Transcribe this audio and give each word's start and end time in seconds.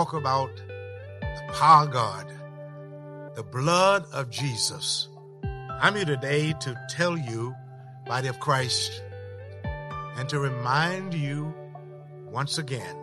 talk 0.00 0.14
about 0.14 0.56
the 1.20 1.52
power 1.52 1.84
of 1.84 1.92
God, 1.92 2.26
the 3.34 3.42
blood 3.42 4.06
of 4.14 4.30
Jesus. 4.30 5.10
I'm 5.78 5.94
here 5.94 6.06
today 6.06 6.54
to 6.60 6.74
tell 6.88 7.18
you, 7.18 7.54
body 8.06 8.28
of 8.28 8.40
Christ, 8.40 9.02
and 10.16 10.26
to 10.30 10.40
remind 10.40 11.12
you 11.12 11.54
once 12.30 12.56
again 12.56 12.96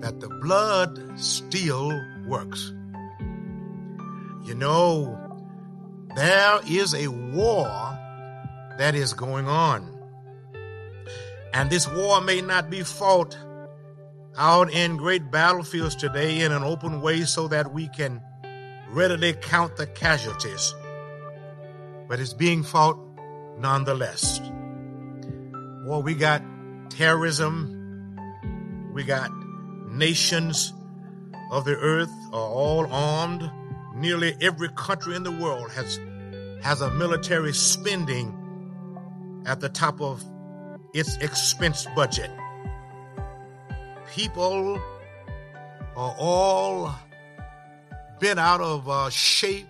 that 0.00 0.18
the 0.18 0.28
blood 0.42 1.00
still 1.14 1.92
works. 2.26 2.72
You 4.44 4.56
know, 4.56 5.16
there 6.16 6.58
is 6.66 6.92
a 6.92 7.06
war 7.06 7.68
that 8.78 8.96
is 8.96 9.12
going 9.12 9.46
on. 9.46 9.96
And 11.52 11.70
this 11.70 11.86
war 11.86 12.20
may 12.20 12.40
not 12.40 12.68
be 12.68 12.82
fought 12.82 13.38
out 14.36 14.72
in 14.72 14.96
great 14.96 15.30
battlefields 15.30 15.94
today 15.94 16.40
in 16.40 16.52
an 16.52 16.62
open 16.62 17.00
way 17.00 17.22
so 17.22 17.48
that 17.48 17.72
we 17.72 17.88
can 17.88 18.20
readily 18.88 19.32
count 19.32 19.76
the 19.76 19.86
casualties, 19.86 20.74
but 22.08 22.20
it's 22.20 22.32
being 22.32 22.62
fought 22.62 22.98
nonetheless. 23.58 24.40
Well, 25.86 26.02
we 26.02 26.14
got 26.14 26.42
terrorism, 26.90 28.18
we 28.92 29.04
got 29.04 29.30
nations 29.88 30.72
of 31.50 31.64
the 31.64 31.76
earth 31.76 32.10
are 32.32 32.50
all 32.50 32.86
armed. 32.92 33.50
Nearly 33.94 34.36
every 34.40 34.68
country 34.70 35.14
in 35.14 35.22
the 35.22 35.30
world 35.30 35.70
has 35.72 36.00
has 36.62 36.80
a 36.80 36.90
military 36.90 37.52
spending 37.52 38.34
at 39.46 39.60
the 39.60 39.68
top 39.68 40.00
of 40.00 40.24
its 40.94 41.16
expense 41.18 41.86
budget. 41.94 42.30
People 44.12 44.80
are 45.96 46.14
all 46.18 46.94
bent 48.20 48.38
out 48.38 48.60
of 48.60 48.88
uh, 48.88 49.10
shape. 49.10 49.66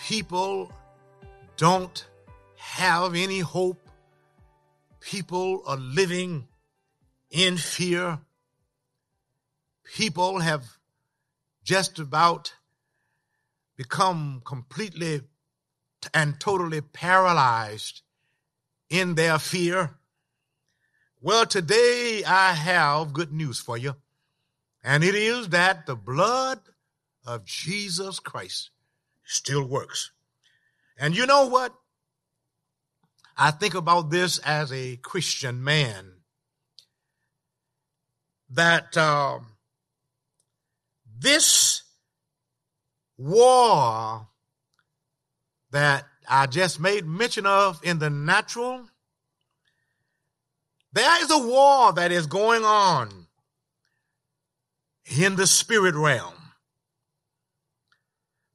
People 0.00 0.72
don't 1.56 2.06
have 2.56 3.14
any 3.14 3.40
hope. 3.40 3.88
People 5.00 5.62
are 5.66 5.76
living 5.76 6.48
in 7.30 7.56
fear. 7.56 8.18
People 9.84 10.40
have 10.40 10.64
just 11.62 11.98
about 11.98 12.54
become 13.76 14.42
completely 14.44 15.22
and 16.12 16.38
totally 16.38 16.80
paralyzed 16.80 18.02
in 18.90 19.14
their 19.14 19.38
fear? 19.38 19.96
Well, 21.24 21.46
today 21.46 22.22
I 22.22 22.52
have 22.52 23.14
good 23.14 23.32
news 23.32 23.58
for 23.58 23.78
you. 23.78 23.96
And 24.82 25.02
it 25.02 25.14
is 25.14 25.48
that 25.48 25.86
the 25.86 25.96
blood 25.96 26.60
of 27.24 27.46
Jesus 27.46 28.20
Christ 28.20 28.68
still 29.24 29.66
works. 29.66 30.10
And 30.98 31.16
you 31.16 31.24
know 31.24 31.46
what? 31.46 31.74
I 33.38 33.52
think 33.52 33.72
about 33.74 34.10
this 34.10 34.36
as 34.40 34.70
a 34.70 34.96
Christian 34.96 35.64
man 35.64 36.12
that 38.50 38.94
uh, 38.94 39.38
this 41.18 41.84
war 43.16 44.28
that 45.70 46.04
I 46.28 46.44
just 46.48 46.78
made 46.78 47.06
mention 47.06 47.46
of 47.46 47.80
in 47.82 47.98
the 47.98 48.10
natural, 48.10 48.84
there 50.94 51.22
is 51.22 51.30
a 51.30 51.38
war 51.38 51.92
that 51.92 52.12
is 52.12 52.26
going 52.26 52.64
on 52.64 53.26
in 55.18 55.36
the 55.36 55.46
spirit 55.46 55.94
realm. 55.94 56.34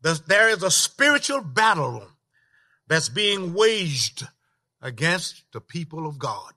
There 0.01 0.49
is 0.49 0.63
a 0.63 0.71
spiritual 0.71 1.41
battle 1.41 2.07
that's 2.87 3.09
being 3.09 3.53
waged 3.53 4.25
against 4.81 5.43
the 5.51 5.59
people 5.59 6.07
of 6.07 6.17
God. 6.17 6.53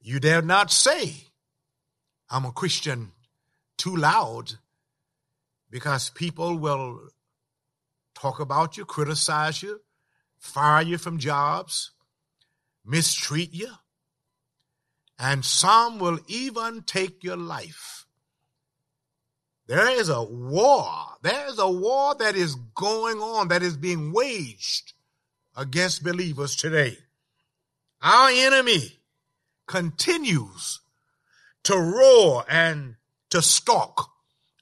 You 0.00 0.20
dare 0.20 0.42
not 0.42 0.70
say, 0.70 1.14
I'm 2.30 2.44
a 2.44 2.52
Christian 2.52 3.10
too 3.76 3.96
loud 3.96 4.52
because 5.70 6.10
people 6.10 6.56
will 6.56 7.08
talk 8.14 8.38
about 8.38 8.76
you, 8.76 8.84
criticize 8.84 9.60
you, 9.62 9.80
fire 10.38 10.82
you 10.82 10.98
from 10.98 11.18
jobs, 11.18 11.90
mistreat 12.84 13.52
you, 13.52 13.70
and 15.18 15.44
some 15.44 15.98
will 15.98 16.18
even 16.26 16.82
take 16.82 17.22
your 17.22 17.36
life. 17.36 18.06
There 19.66 19.88
is 19.90 20.08
a 20.08 20.22
war. 20.22 20.92
There 21.22 21.48
is 21.48 21.58
a 21.58 21.70
war 21.70 22.14
that 22.16 22.34
is 22.34 22.56
going 22.74 23.18
on, 23.18 23.48
that 23.48 23.62
is 23.62 23.76
being 23.76 24.12
waged 24.12 24.92
against 25.56 26.02
believers 26.02 26.56
today. 26.56 26.98
Our 28.02 28.30
enemy 28.30 29.00
continues 29.66 30.80
to 31.64 31.76
roar 31.76 32.44
and 32.48 32.96
to 33.30 33.40
stalk 33.40 34.10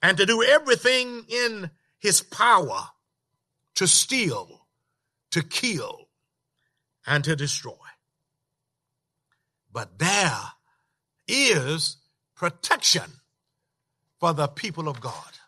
and 0.03 0.19
to 0.19 0.27
do 0.27 0.43
everything 0.43 1.25
in 1.29 1.71
his 1.99 2.21
power 2.23 2.89
to 3.77 3.87
steal, 3.87 4.67
to 5.31 5.43
kill, 5.43 6.09
and 7.07 7.25
to 7.25 7.35
destroy. 7.35 7.73
But 9.73 9.99
there 9.99 10.41
is 11.29 11.97
protection 12.35 13.11
for 14.19 14.33
the 14.33 14.49
people 14.49 14.89
of 14.89 15.01
God. 15.01 15.39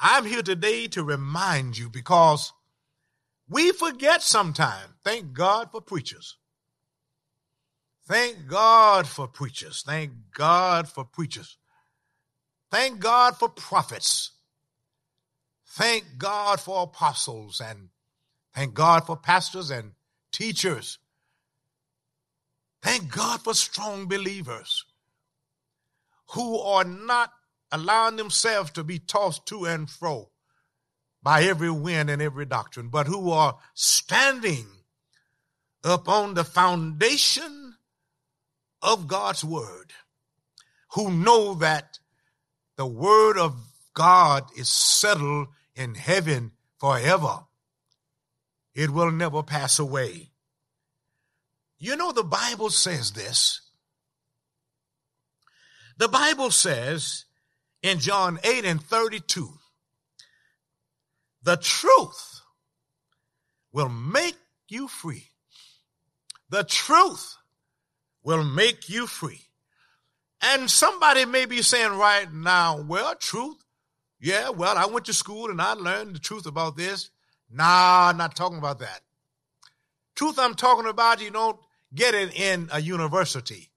I'm 0.00 0.24
here 0.24 0.42
today 0.42 0.86
to 0.88 1.02
remind 1.02 1.76
you 1.76 1.90
because 1.90 2.52
we 3.48 3.72
forget 3.72 4.22
sometimes. 4.22 4.92
Thank 5.02 5.32
God 5.32 5.70
for 5.72 5.80
preachers. 5.80 6.36
Thank 8.06 8.46
God 8.46 9.06
for 9.06 9.26
preachers. 9.28 9.82
Thank 9.86 10.12
God 10.34 10.88
for 10.88 11.04
preachers. 11.04 11.58
Thank 12.70 13.00
God 13.00 13.36
for 13.36 13.48
prophets. 13.48 14.32
Thank 15.66 16.04
God 16.16 16.60
for 16.60 16.84
apostles 16.84 17.60
and 17.60 17.90
thank 18.54 18.74
God 18.74 19.06
for 19.06 19.16
pastors 19.16 19.70
and 19.70 19.92
teachers. 20.32 20.98
Thank 22.82 23.10
God 23.10 23.42
for 23.42 23.54
strong 23.54 24.06
believers 24.06 24.84
who 26.34 26.58
are 26.58 26.84
not 26.84 27.32
allowing 27.72 28.16
themselves 28.16 28.70
to 28.72 28.84
be 28.84 28.98
tossed 28.98 29.46
to 29.46 29.66
and 29.66 29.88
fro 29.88 30.30
by 31.22 31.42
every 31.42 31.70
wind 31.70 32.08
and 32.10 32.22
every 32.22 32.46
doctrine, 32.46 32.88
but 32.88 33.06
who 33.06 33.30
are 33.30 33.58
standing 33.74 34.66
upon 35.82 36.34
the 36.34 36.44
foundation 36.44 37.74
of 38.82 39.08
God's 39.08 39.44
word, 39.44 39.92
who 40.92 41.10
know 41.10 41.54
that 41.54 41.98
the 42.76 42.86
word 42.86 43.36
of 43.36 43.56
God 43.94 44.44
is 44.56 44.68
settled 44.68 45.48
in 45.74 45.94
heaven 45.94 46.52
forever. 46.78 47.40
It 48.74 48.90
will 48.90 49.10
never 49.10 49.42
pass 49.42 49.78
away. 49.78 50.30
You 51.78 51.96
know, 51.96 52.12
the 52.12 52.24
Bible 52.24 52.70
says 52.70 53.12
this. 53.12 53.60
The 55.96 56.08
Bible 56.08 56.50
says 56.50 57.24
in 57.82 57.98
John 57.98 58.38
8 58.42 58.64
and 58.64 58.82
32, 58.82 59.48
the 61.42 61.56
truth 61.56 62.40
will 63.72 63.88
make 63.88 64.36
you 64.68 64.88
free. 64.88 65.28
The 66.50 66.64
truth 66.64 67.36
will 68.22 68.44
make 68.44 68.88
you 68.88 69.06
free. 69.06 69.42
And 70.40 70.70
somebody 70.70 71.24
may 71.24 71.46
be 71.46 71.62
saying 71.62 71.92
right 71.92 72.32
now, 72.32 72.80
well, 72.80 73.14
truth, 73.16 73.56
yeah, 74.20 74.50
well, 74.50 74.76
I 74.76 74.86
went 74.86 75.06
to 75.06 75.12
school 75.12 75.50
and 75.50 75.60
I 75.60 75.72
learned 75.72 76.16
the 76.16 76.20
truth 76.20 76.46
about 76.46 76.76
this. 76.76 77.10
Nah, 77.50 78.08
I'm 78.08 78.16
not 78.16 78.36
talking 78.36 78.58
about 78.58 78.80
that. 78.80 79.00
Truth 80.14 80.38
I'm 80.38 80.54
talking 80.54 80.88
about, 80.88 81.22
you 81.22 81.30
don't 81.30 81.58
get 81.94 82.14
it 82.14 82.38
in 82.38 82.68
a 82.72 82.80
university. 82.80 83.70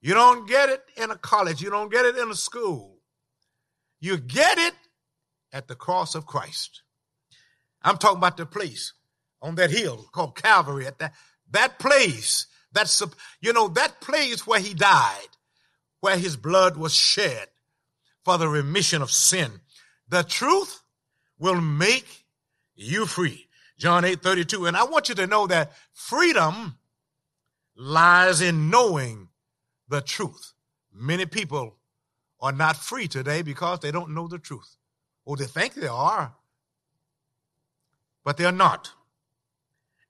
You 0.00 0.14
don't 0.14 0.48
get 0.48 0.68
it 0.68 0.82
in 0.96 1.10
a 1.10 1.16
college. 1.16 1.60
You 1.60 1.70
don't 1.70 1.90
get 1.90 2.04
it 2.04 2.16
in 2.16 2.30
a 2.30 2.34
school. 2.34 2.98
You 4.00 4.18
get 4.18 4.58
it 4.58 4.74
at 5.52 5.68
the 5.68 5.76
cross 5.76 6.14
of 6.14 6.26
Christ. 6.26 6.82
I'm 7.82 7.98
talking 7.98 8.18
about 8.18 8.36
the 8.36 8.46
place 8.46 8.94
on 9.40 9.54
that 9.56 9.70
hill 9.70 10.06
called 10.12 10.36
Calvary 10.36 10.86
at 10.86 10.98
that, 10.98 11.14
that 11.50 11.78
place. 11.78 12.46
That's, 12.72 13.02
you 13.40 13.52
know, 13.52 13.68
that 13.68 14.00
place 14.00 14.46
where 14.46 14.60
he 14.60 14.74
died 14.74 15.28
where 16.02 16.18
his 16.18 16.36
blood 16.36 16.76
was 16.76 16.94
shed 16.94 17.48
for 18.24 18.36
the 18.36 18.48
remission 18.48 19.00
of 19.00 19.10
sin. 19.10 19.60
The 20.08 20.24
truth 20.24 20.82
will 21.38 21.60
make 21.60 22.24
you 22.74 23.06
free. 23.06 23.48
John 23.78 24.04
8 24.04 24.20
32. 24.20 24.66
And 24.66 24.76
I 24.76 24.84
want 24.84 25.08
you 25.08 25.14
to 25.14 25.26
know 25.26 25.46
that 25.46 25.72
freedom 25.94 26.76
lies 27.76 28.40
in 28.40 28.70
knowing 28.70 29.28
the 29.88 30.00
truth. 30.00 30.52
Many 30.92 31.26
people 31.26 31.76
are 32.40 32.52
not 32.52 32.76
free 32.76 33.08
today 33.08 33.42
because 33.42 33.80
they 33.80 33.90
don't 33.90 34.14
know 34.14 34.28
the 34.28 34.38
truth, 34.38 34.76
or 35.24 35.36
they 35.36 35.44
think 35.44 35.74
they 35.74 35.86
are, 35.86 36.34
but 38.24 38.36
they're 38.36 38.52
not. 38.52 38.90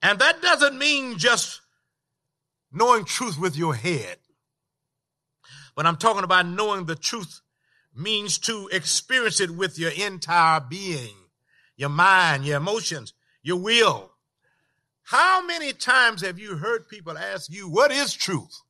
And 0.01 0.19
that 0.19 0.41
doesn't 0.43 0.79
mean 0.79 1.19
just 1.19 1.61
knowing 2.73 3.05
truth 3.05 3.39
with 3.39 3.57
your 3.57 3.75
head, 3.75 4.17
but 5.77 5.87
I'm 5.87 5.97
talking 5.97 6.25
about 6.25 6.47
knowing 6.47 6.87
the 6.87 6.97
truth 6.97 7.41
means 7.95 8.39
to 8.39 8.69
experience 8.73 9.41
it 9.41 9.51
with 9.51 9.79
your 9.79 9.91
entire 9.91 10.61
being, 10.61 11.15
your 11.77 11.91
mind, 11.91 12.45
your 12.47 12.57
emotions, 12.57 13.13
your 13.43 13.59
will. 13.59 14.12
How 15.05 15.45
many 15.45 15.73
times 15.73 16.23
have 16.23 16.39
you 16.39 16.57
heard 16.57 16.89
people 16.89 17.19
ask 17.19 17.51
you, 17.51 17.69
what 17.69 17.91
is 17.91 18.15
truth? 18.15 18.63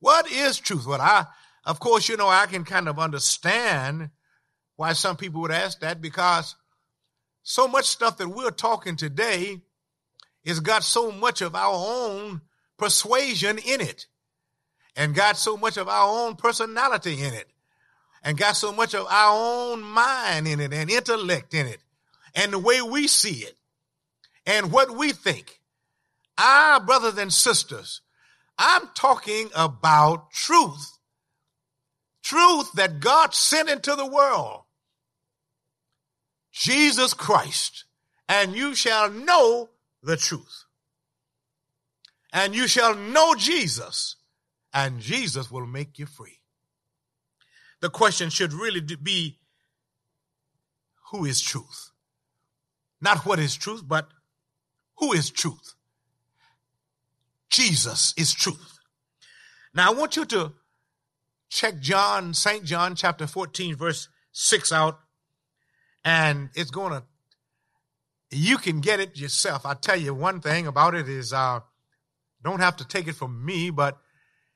What 0.00 0.30
is 0.30 0.58
truth? 0.58 0.86
Well, 0.86 1.00
I, 1.00 1.26
of 1.64 1.80
course, 1.80 2.08
you 2.08 2.16
know, 2.16 2.28
I 2.28 2.46
can 2.46 2.64
kind 2.64 2.88
of 2.88 2.98
understand 2.98 4.10
why 4.76 4.92
some 4.92 5.16
people 5.16 5.40
would 5.42 5.50
ask 5.50 5.80
that 5.80 6.00
because 6.00 6.56
so 7.42 7.68
much 7.68 7.86
stuff 7.86 8.18
that 8.18 8.28
we're 8.28 8.50
talking 8.50 8.96
today 8.96 9.60
has 10.46 10.60
got 10.60 10.82
so 10.82 11.10
much 11.10 11.42
of 11.42 11.54
our 11.54 11.74
own 11.74 12.40
persuasion 12.76 13.58
in 13.58 13.80
it 13.80 14.06
and 14.96 15.14
got 15.14 15.36
so 15.36 15.56
much 15.56 15.76
of 15.76 15.88
our 15.88 16.26
own 16.26 16.36
personality 16.36 17.22
in 17.22 17.34
it 17.34 17.48
and 18.22 18.38
got 18.38 18.56
so 18.56 18.72
much 18.72 18.94
of 18.94 19.06
our 19.06 19.72
own 19.72 19.82
mind 19.82 20.48
in 20.48 20.60
it 20.60 20.72
and 20.72 20.90
intellect 20.90 21.54
in 21.54 21.66
it 21.66 21.80
and 22.34 22.52
the 22.52 22.58
way 22.58 22.80
we 22.82 23.06
see 23.06 23.44
it 23.44 23.56
and 24.46 24.72
what 24.72 24.96
we 24.96 25.12
think. 25.12 25.60
Our 26.36 26.80
brothers 26.80 27.18
and 27.18 27.32
sisters, 27.32 28.00
I'm 28.58 28.88
talking 28.94 29.50
about 29.54 30.30
truth. 30.32 30.98
Truth 32.22 32.72
that 32.72 33.00
God 33.00 33.34
sent 33.34 33.68
into 33.68 33.94
the 33.94 34.06
world. 34.06 34.62
Jesus 36.52 37.14
Christ. 37.14 37.84
And 38.28 38.56
you 38.56 38.74
shall 38.74 39.10
know 39.10 39.68
the 40.02 40.16
truth. 40.16 40.64
And 42.32 42.54
you 42.54 42.66
shall 42.66 42.94
know 42.94 43.34
Jesus. 43.34 44.16
And 44.72 45.00
Jesus 45.00 45.50
will 45.50 45.66
make 45.66 45.98
you 45.98 46.06
free. 46.06 46.40
The 47.80 47.90
question 47.90 48.30
should 48.30 48.52
really 48.52 48.80
be 48.80 49.38
who 51.10 51.24
is 51.24 51.40
truth? 51.40 51.90
Not 53.00 53.26
what 53.26 53.38
is 53.38 53.54
truth, 53.54 53.82
but 53.86 54.08
who 54.98 55.12
is 55.12 55.30
truth? 55.30 55.74
Jesus 57.50 58.14
is 58.16 58.34
truth. 58.34 58.78
Now 59.74 59.90
I 59.90 59.94
want 59.94 60.16
you 60.16 60.24
to 60.24 60.52
check 61.48 61.78
John, 61.78 62.34
St. 62.34 62.64
John 62.64 62.94
chapter 62.96 63.26
14, 63.26 63.76
verse 63.76 64.08
6 64.32 64.72
out, 64.72 64.98
and 66.04 66.50
it's 66.54 66.70
gonna 66.70 67.04
you 68.30 68.58
can 68.58 68.80
get 68.80 68.98
it 68.98 69.16
yourself. 69.16 69.64
I 69.64 69.74
tell 69.74 69.96
you 69.96 70.12
one 70.12 70.40
thing 70.40 70.66
about 70.66 70.94
it 70.94 71.08
is 71.08 71.32
uh 71.32 71.60
don't 72.42 72.60
have 72.60 72.76
to 72.76 72.86
take 72.86 73.08
it 73.08 73.14
from 73.14 73.44
me, 73.44 73.70
but 73.70 73.98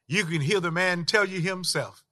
you 0.06 0.24
can 0.24 0.40
hear 0.40 0.60
the 0.60 0.70
man 0.70 1.04
tell 1.04 1.24
you 1.24 1.40
himself. 1.40 2.04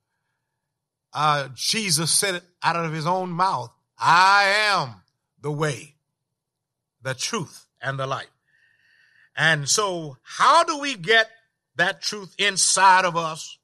Uh 1.13 1.49
Jesus 1.55 2.11
said 2.11 2.37
it 2.37 2.45
out 2.63 2.77
of 2.77 2.93
his 2.93 3.07
own 3.07 3.31
mouth. 3.31 3.73
I 3.99 4.45
am 4.69 5.03
the 5.41 5.51
way, 5.51 5.97
the 7.03 7.15
truth, 7.15 7.66
and 7.87 7.99
the 7.99 8.07
life. 8.07 8.27
And 9.37 9.69
so, 9.69 10.17
how 10.23 10.65
do 10.65 10.79
we 10.79 10.97
get 10.97 11.31
that 11.77 12.03
truth 12.03 12.35
inside 12.39 13.05
of 13.05 13.17
us? 13.17 13.59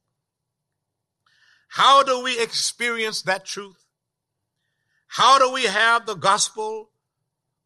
How 1.69 2.02
do 2.02 2.22
we 2.22 2.40
experience 2.40 3.22
that 3.22 3.44
truth? 3.44 3.82
How 5.08 5.38
do 5.38 5.52
we 5.52 5.64
have 5.64 6.06
the 6.06 6.14
gospel 6.14 6.90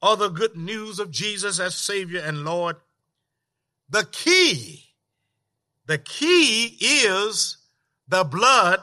or 0.00 0.16
the 0.16 0.28
good 0.28 0.56
news 0.56 0.98
of 0.98 1.10
Jesus 1.10 1.60
as 1.60 1.74
Savior 1.74 2.20
and 2.20 2.44
Lord? 2.44 2.76
The 3.90 4.04
key, 4.10 4.84
the 5.86 5.98
key 5.98 6.76
is 6.80 7.58
the 8.08 8.24
blood 8.24 8.80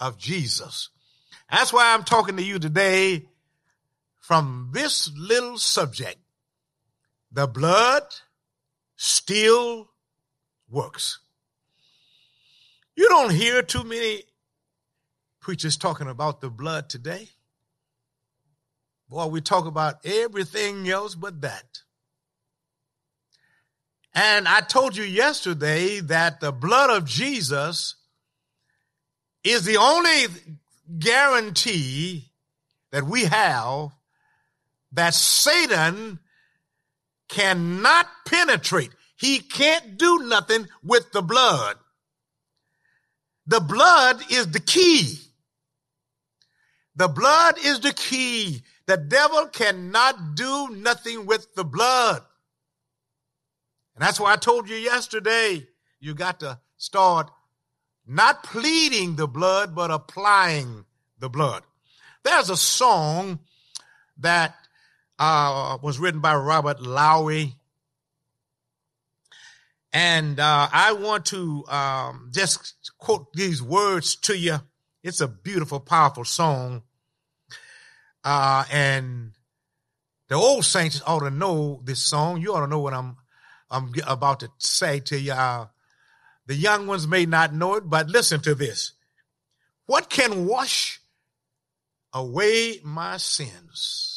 of 0.00 0.18
Jesus. 0.18 0.88
That's 1.50 1.72
why 1.72 1.92
I'm 1.92 2.04
talking 2.04 2.36
to 2.36 2.42
you 2.42 2.58
today 2.58 3.26
from 4.20 4.70
this 4.72 5.10
little 5.16 5.58
subject. 5.58 6.18
The 7.34 7.48
blood 7.48 8.04
still 8.94 9.90
works. 10.70 11.18
You 12.94 13.08
don't 13.08 13.32
hear 13.32 13.60
too 13.60 13.82
many 13.82 14.22
preachers 15.40 15.76
talking 15.76 16.08
about 16.08 16.40
the 16.40 16.48
blood 16.48 16.88
today. 16.88 17.28
Boy, 19.08 19.26
we 19.26 19.40
talk 19.40 19.66
about 19.66 19.96
everything 20.06 20.88
else 20.88 21.16
but 21.16 21.40
that. 21.40 21.80
And 24.14 24.46
I 24.46 24.60
told 24.60 24.96
you 24.96 25.02
yesterday 25.02 25.98
that 26.02 26.38
the 26.38 26.52
blood 26.52 26.90
of 26.90 27.04
Jesus 27.04 27.96
is 29.42 29.64
the 29.64 29.78
only 29.78 30.26
guarantee 31.00 32.30
that 32.92 33.02
we 33.02 33.24
have 33.24 33.90
that 34.92 35.14
Satan 35.14 36.20
cannot 37.28 38.06
penetrate. 38.26 38.90
He 39.16 39.38
can't 39.40 39.96
do 39.96 40.26
nothing 40.26 40.68
with 40.82 41.12
the 41.12 41.22
blood. 41.22 41.76
The 43.46 43.60
blood 43.60 44.22
is 44.30 44.50
the 44.50 44.60
key. 44.60 45.18
The 46.96 47.08
blood 47.08 47.56
is 47.62 47.80
the 47.80 47.92
key. 47.92 48.62
The 48.86 48.96
devil 48.96 49.46
cannot 49.46 50.34
do 50.34 50.68
nothing 50.70 51.26
with 51.26 51.54
the 51.54 51.64
blood. 51.64 52.22
And 53.94 54.02
that's 54.02 54.20
why 54.20 54.32
I 54.32 54.36
told 54.36 54.68
you 54.68 54.76
yesterday, 54.76 55.66
you 56.00 56.14
got 56.14 56.40
to 56.40 56.60
start 56.76 57.30
not 58.06 58.42
pleading 58.42 59.16
the 59.16 59.26
blood, 59.26 59.74
but 59.74 59.90
applying 59.90 60.84
the 61.18 61.28
blood. 61.28 61.62
There's 62.22 62.50
a 62.50 62.56
song 62.56 63.40
that 64.18 64.54
uh, 65.18 65.78
was 65.82 65.98
written 65.98 66.20
by 66.20 66.34
Robert 66.34 66.80
Lowry. 66.80 67.54
And 69.92 70.40
uh, 70.40 70.68
I 70.72 70.92
want 70.92 71.26
to 71.26 71.64
um, 71.68 72.30
just 72.32 72.90
quote 72.98 73.32
these 73.32 73.62
words 73.62 74.16
to 74.16 74.36
you. 74.36 74.58
It's 75.02 75.20
a 75.20 75.28
beautiful, 75.28 75.78
powerful 75.80 76.24
song. 76.24 76.82
Uh, 78.24 78.64
and 78.72 79.32
the 80.28 80.34
old 80.34 80.64
saints 80.64 81.02
ought 81.06 81.20
to 81.20 81.30
know 81.30 81.80
this 81.84 82.00
song. 82.00 82.40
You 82.40 82.54
ought 82.54 82.62
to 82.62 82.66
know 82.66 82.80
what 82.80 82.94
I'm 82.94 83.16
I'm 83.70 83.92
about 84.06 84.40
to 84.40 84.50
say 84.58 85.00
to 85.00 85.18
you. 85.18 85.32
Uh, 85.32 85.66
the 86.46 86.54
young 86.54 86.86
ones 86.86 87.06
may 87.06 87.26
not 87.26 87.54
know 87.54 87.74
it, 87.74 87.88
but 87.88 88.08
listen 88.08 88.40
to 88.40 88.54
this. 88.54 88.92
What 89.86 90.08
can 90.08 90.46
wash 90.46 91.00
away 92.12 92.80
my 92.84 93.16
sins? 93.16 94.13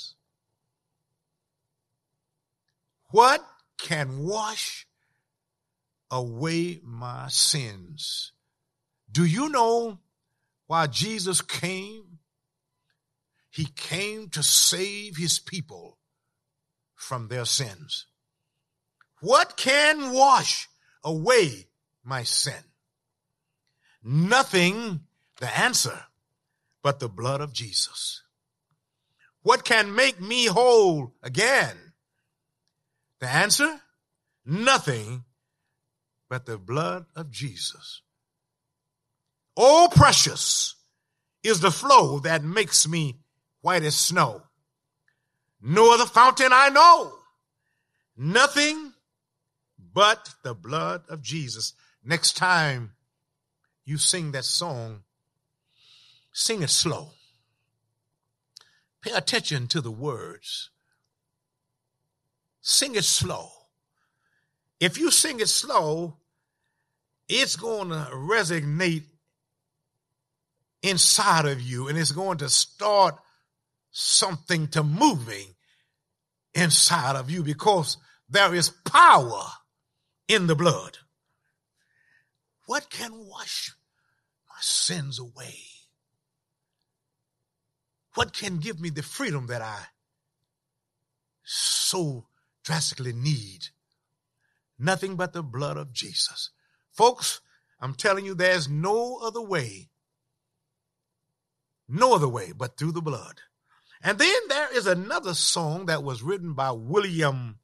What 3.17 3.43
can 3.79 4.19
wash 4.19 4.86
away 6.12 6.81
my 6.83 7.29
sins? 7.29 8.31
Do 9.12 9.25
you 9.25 9.50
know 9.50 9.97
why 10.67 10.86
Jesus 10.86 11.41
came? 11.41 12.19
He 13.50 13.65
came 13.75 14.29
to 14.29 14.43
save 14.43 15.17
his 15.17 15.39
people 15.39 15.97
from 16.93 17.27
their 17.27 17.45
sins. 17.45 18.05
What 19.19 19.57
can 19.57 20.13
wash 20.13 20.69
away 21.03 21.69
my 22.03 22.21
sin? 22.21 22.65
Nothing, 24.03 25.07
the 25.38 25.57
answer, 25.57 26.03
but 26.83 27.00
the 27.00 27.09
blood 27.09 27.41
of 27.41 27.51
Jesus. 27.51 28.21
What 29.41 29.65
can 29.65 29.95
make 29.95 30.21
me 30.21 30.45
whole 30.45 31.15
again? 31.24 31.87
The 33.19 33.27
answer? 33.27 33.81
Nothing 34.45 35.25
but 36.29 36.45
the 36.45 36.57
blood 36.57 37.05
of 37.15 37.31
Jesus. 37.31 38.01
Oh, 39.55 39.89
precious 39.91 40.75
is 41.43 41.59
the 41.59 41.71
flow 41.71 42.19
that 42.19 42.43
makes 42.43 42.88
me 42.88 43.15
white 43.62 43.83
as 43.83 43.95
snow. 43.95 44.43
No 45.62 45.93
other 45.93 46.05
fountain 46.05 46.50
I 46.51 46.69
know. 46.69 47.13
Nothing 48.15 48.93
but 49.93 50.36
the 50.43 50.53
blood 50.53 51.03
of 51.09 51.21
Jesus. 51.21 51.74
Next 52.03 52.38
time 52.38 52.91
you 53.86 53.97
sing 53.97 54.31
that 54.33 54.45
song, 54.45 55.03
sing 56.31 56.62
it 56.62 56.69
slow. 56.69 57.12
Pay 59.01 59.12
attention 59.12 59.67
to 59.67 59.81
the 59.81 59.91
words. 59.91 60.69
Sing 62.69 62.95
it 62.95 63.05
slow. 63.05 63.50
if 64.81 64.97
you 64.97 65.09
sing 65.09 65.39
it 65.39 65.47
slow, 65.47 66.17
it's 67.29 67.55
going 67.55 67.88
to 67.91 68.09
resonate 68.12 69.05
inside 70.83 71.45
of 71.45 71.62
you 71.62 71.88
and 71.88 71.97
it's 71.97 72.12
going 72.12 72.39
to 72.39 72.50
start 72.50 73.15
something 73.91 74.67
to 74.67 74.83
moving 74.83 75.55
inside 76.53 77.15
of 77.15 77.31
you 77.31 77.41
because 77.41 77.95
there 78.27 78.53
is 78.53 78.69
power 78.69 79.45
in 80.27 80.47
the 80.47 80.55
blood. 80.55 80.97
What 82.65 82.89
can 82.89 83.27
wash 83.29 83.71
my 84.50 84.59
sins 84.59 85.19
away? 85.19 85.57
What 88.15 88.33
can 88.33 88.57
give 88.57 88.81
me 88.81 88.89
the 88.89 89.03
freedom 89.03 89.47
that 89.47 89.62
I 89.62 89.86
so 91.45 92.25
drastically 92.67 93.13
need? 93.13 93.69
Nothing 94.77 95.15
but 95.15 95.31
the 95.31 95.41
blood 95.41 95.77
of 95.77 95.93
Jesus. 95.93 96.50
Folks, 96.91 97.39
I'm 97.79 97.93
telling 97.93 98.25
you, 98.25 98.33
there's 98.33 98.67
no 98.67 99.19
other 99.24 99.41
way, 99.41 99.88
no 101.88 102.13
other 102.13 102.27
way 102.27 102.51
but 102.51 102.77
through 102.77 102.91
the 102.91 103.01
blood. 103.01 103.39
And 104.03 104.19
then 104.19 104.41
there 104.50 104.75
is 104.75 104.86
another 104.86 105.33
song 105.33 105.86
that 105.86 106.03
was 106.03 106.21
written 106.21 106.53
by 106.53 106.71
William 106.71 107.59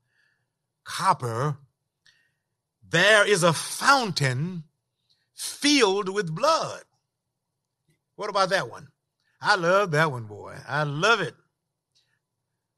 Cowper. 0.86 1.58
There 2.88 3.28
is 3.28 3.44
a 3.44 3.52
fountain 3.52 4.64
filled 5.34 6.08
with 6.08 6.34
blood. 6.34 6.84
What 8.16 8.30
about 8.30 8.50
that 8.50 8.70
one? 8.70 8.88
I 9.42 9.56
love 9.56 9.92
that 9.92 10.12
one, 10.12 10.28
boy. 10.28 10.56
I 10.66 10.84
love 10.84 11.20
it. 11.20 11.36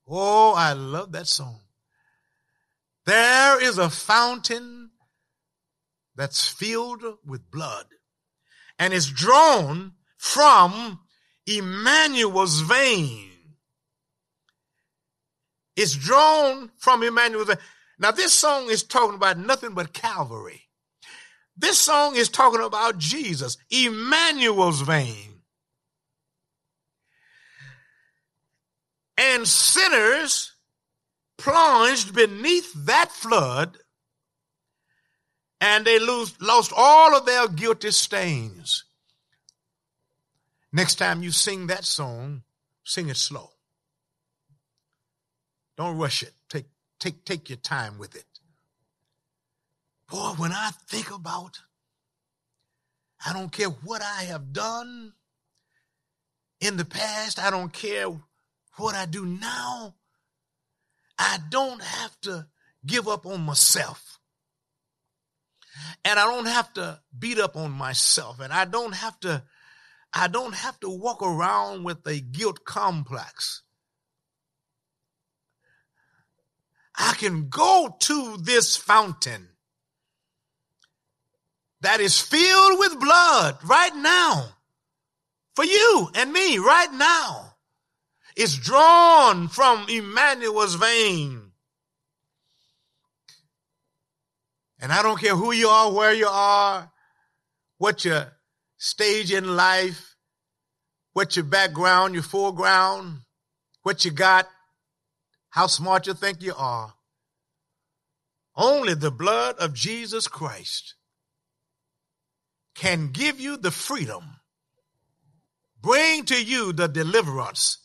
Oh, 0.08 0.56
I 0.56 0.74
love 0.74 1.12
that 1.12 1.28
song. 1.28 1.60
There 3.06 3.62
is 3.64 3.78
a 3.78 3.90
fountain 3.90 4.92
that's 6.16 6.48
filled 6.48 7.04
with 7.26 7.52
blood 7.52 7.86
and 8.80 8.94
is 8.94 9.10
drawn 9.10 9.94
from 10.18 11.00
Emmanuel's 11.46 12.62
vein. 12.62 13.30
It's 15.76 15.94
drawn 15.94 16.72
from 16.78 17.04
Emmanuel's 17.04 17.48
vein. 17.48 17.58
Now, 18.00 18.12
this 18.12 18.34
song 18.34 18.70
is 18.70 18.84
talking 18.84 19.16
about 19.16 19.38
nothing 19.38 19.74
but 19.74 19.94
Calvary. 19.94 20.64
This 21.56 21.78
song 21.78 22.16
is 22.16 22.28
talking 22.28 22.62
about 22.62 22.98
Jesus, 22.98 23.58
Emmanuel's 23.70 24.82
vein. 24.82 25.42
And 29.18 29.48
sinners 29.48 30.55
plunged 31.38 32.14
beneath 32.14 32.72
that 32.86 33.12
flood 33.12 33.78
and 35.62 35.86
they 35.86 36.00
lose, 36.00 36.40
lost 36.42 36.72
all 36.76 37.16
of 37.16 37.26
their 37.26 37.48
guilty 37.48 37.92
stains. 37.92 38.84
Next 40.72 40.96
time 40.96 41.24
you 41.24 41.32
sing 41.32 41.68
that 41.68 41.86
song, 41.86 42.44
sing 42.84 43.10
it 43.10 43.18
slow. 43.18 43.52
Don't 45.78 45.98
rush 45.98 46.24
it. 46.24 46.34
Take, 46.50 46.66
take, 47.00 47.26
take 47.26 47.50
your 47.50 47.58
time 47.58 47.98
with 47.98 48.16
it. 48.16 48.26
Boy, 50.10 50.34
when 50.38 50.52
I 50.52 50.72
think 50.88 51.12
about, 51.12 51.60
I 53.26 53.34
don't 53.34 53.52
care 53.52 53.70
what 53.70 54.02
I 54.02 54.24
have 54.24 54.54
done 54.54 55.14
in 56.60 56.78
the 56.78 56.86
past, 56.86 57.40
I 57.40 57.50
don't 57.50 57.74
care 57.74 58.08
what 58.78 58.96
I 58.96 59.06
do 59.06 59.26
now, 59.26 59.96
I 61.18 61.40
don't 61.50 61.82
have 61.82 62.20
to 62.22 62.48
give 62.86 63.08
up 63.08 63.26
on 63.26 63.42
myself. 63.42 64.20
And 66.04 66.20
I 66.20 66.26
don't 66.26 66.48
have 66.48 66.74
to 66.74 67.02
beat 67.18 67.40
up 67.40 67.56
on 67.56 67.72
myself. 67.72 68.40
And 68.40 68.54
I 68.54 68.66
don't 68.66 68.94
have 68.94 69.20
to, 69.22 69.44
I 70.14 70.28
don't 70.28 70.56
have 70.56 70.80
to 70.82 70.90
walk 70.90 71.22
around 71.22 71.84
with 71.84 72.06
a 72.08 72.20
guilt 72.20 72.64
complex. 72.66 73.64
I 76.98 77.14
can 77.18 77.50
go 77.50 77.96
to 78.00 78.38
this 78.38 78.78
fountain 78.78 79.50
that 81.82 82.00
is 82.00 82.22
filled 82.22 82.80
with 82.80 83.00
blood 83.00 83.58
right 83.66 83.96
now 83.96 84.56
for 85.56 85.66
you 85.66 86.10
and 86.16 86.32
me 86.32 86.58
right 86.58 86.92
now. 86.94 87.55
It's 88.36 88.58
drawn 88.58 89.48
from 89.48 89.86
Emmanuel's 89.88 90.76
vein. 90.76 91.52
And 94.80 94.92
I 94.92 95.02
don't 95.02 95.20
care 95.20 95.36
who 95.36 95.52
you 95.52 95.70
are, 95.70 95.92
where 95.92 96.14
you 96.14 96.28
are, 96.28 96.92
what 97.78 98.04
your 98.04 98.34
stage 98.78 99.32
in 99.32 99.56
life, 99.56 100.16
what 101.14 101.36
your 101.36 101.46
background, 101.46 102.14
your 102.14 102.24
foreground, 102.24 103.22
what 103.84 104.04
you 104.04 104.12
got, 104.12 104.48
how 105.50 105.68
smart 105.68 106.08
you 106.08 106.14
think 106.14 106.42
you 106.42 106.54
are. 106.58 106.94
Only 108.56 108.94
the 108.96 109.12
blood 109.12 109.56
of 109.60 109.74
Jesus 109.74 110.28
Christ 110.28 110.96
can 112.74 113.12
give 113.12 113.40
you 113.40 113.56
the 113.56 113.72
freedom, 113.72 114.24
bring 115.82 116.26
to 116.26 116.44
you 116.44 116.74
the 116.74 116.88
deliverance, 116.88 117.78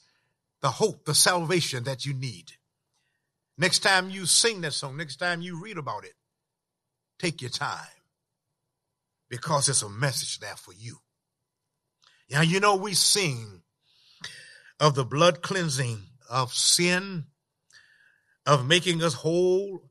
the 0.63 0.71
hope, 0.71 1.05
the 1.05 1.15
salvation 1.15 1.85
that 1.85 2.05
you 2.05 2.15
need. 2.15 2.53
Next 3.57 3.81
time 3.81 4.11
you 4.11 4.27
sing 4.27 4.61
that 4.63 4.73
song, 4.73 4.97
next 4.97 5.17
time 5.17 5.43
you 5.43 5.63
read 5.63 5.79
about 5.79 6.05
it, 6.05 6.15
take 7.19 7.43
your 7.43 7.51
time 7.51 7.79
because 9.29 9.69
it's 9.69 9.83
a 9.83 9.89
message 9.89 10.41
there 10.41 10.57
for 10.57 10.73
you. 10.73 10.99
Now, 12.31 12.43
you 12.43 12.61
know, 12.61 12.77
we 12.77 12.95
sing 12.95 13.63
of 14.79 14.95
the 14.95 15.05
blood 15.05 15.43
cleansing 15.43 16.01
of 16.31 16.53
sin, 16.53 17.25
of 18.47 18.67
making 18.67 19.03
us 19.03 19.15
whole, 19.15 19.91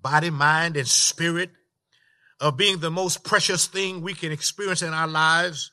body, 0.00 0.30
mind, 0.30 0.76
and 0.76 0.86
spirit, 0.86 1.50
of 2.40 2.56
being 2.56 2.78
the 2.78 2.90
most 2.90 3.24
precious 3.24 3.66
thing 3.66 4.02
we 4.02 4.14
can 4.14 4.30
experience 4.30 4.82
in 4.82 4.94
our 4.94 5.08
lives. 5.08 5.72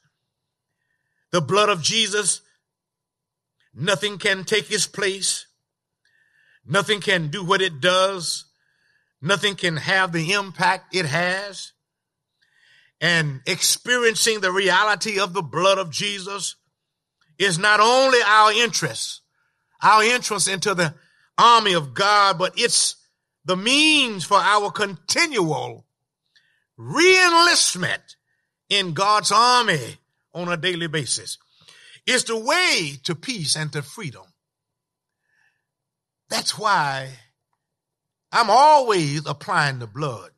The 1.31 1.41
blood 1.41 1.69
of 1.69 1.81
Jesus, 1.81 2.41
nothing 3.75 4.17
can 4.17 4.43
take 4.43 4.71
its 4.71 4.87
place. 4.87 5.45
Nothing 6.65 7.01
can 7.01 7.27
do 7.27 7.43
what 7.43 7.61
it 7.61 7.79
does. 7.79 8.45
Nothing 9.21 9.55
can 9.55 9.77
have 9.77 10.11
the 10.11 10.33
impact 10.33 10.95
it 10.95 11.05
has. 11.05 11.73
And 13.01 13.41
experiencing 13.45 14.39
the 14.39 14.51
reality 14.51 15.19
of 15.19 15.33
the 15.33 15.41
blood 15.41 15.77
of 15.77 15.91
Jesus 15.91 16.55
is 17.37 17.59
not 17.59 17.79
only 17.79 18.19
our 18.25 18.51
interest, 18.53 19.21
our 19.81 20.01
entrance 20.03 20.47
into 20.47 20.73
the 20.73 20.95
army 21.37 21.73
of 21.73 21.93
God, 21.93 22.37
but 22.37 22.53
it's 22.57 22.95
the 23.43 23.57
means 23.57 24.23
for 24.23 24.37
our 24.37 24.71
continual 24.71 25.85
reenlistment 26.79 28.15
in 28.69 28.93
God's 28.93 29.31
army 29.31 29.97
on 30.33 30.47
a 30.47 30.57
daily 30.57 30.87
basis. 30.87 31.37
It's 32.07 32.25
the 32.25 32.37
way 32.37 32.99
to 33.03 33.15
peace 33.15 33.55
and 33.55 33.71
to 33.73 33.81
freedom. 33.81 34.23
That's 36.29 36.57
why 36.57 37.09
I'm 38.31 38.49
always 38.49 39.25
applying 39.25 39.79
the 39.79 39.87
blood. 39.87 40.31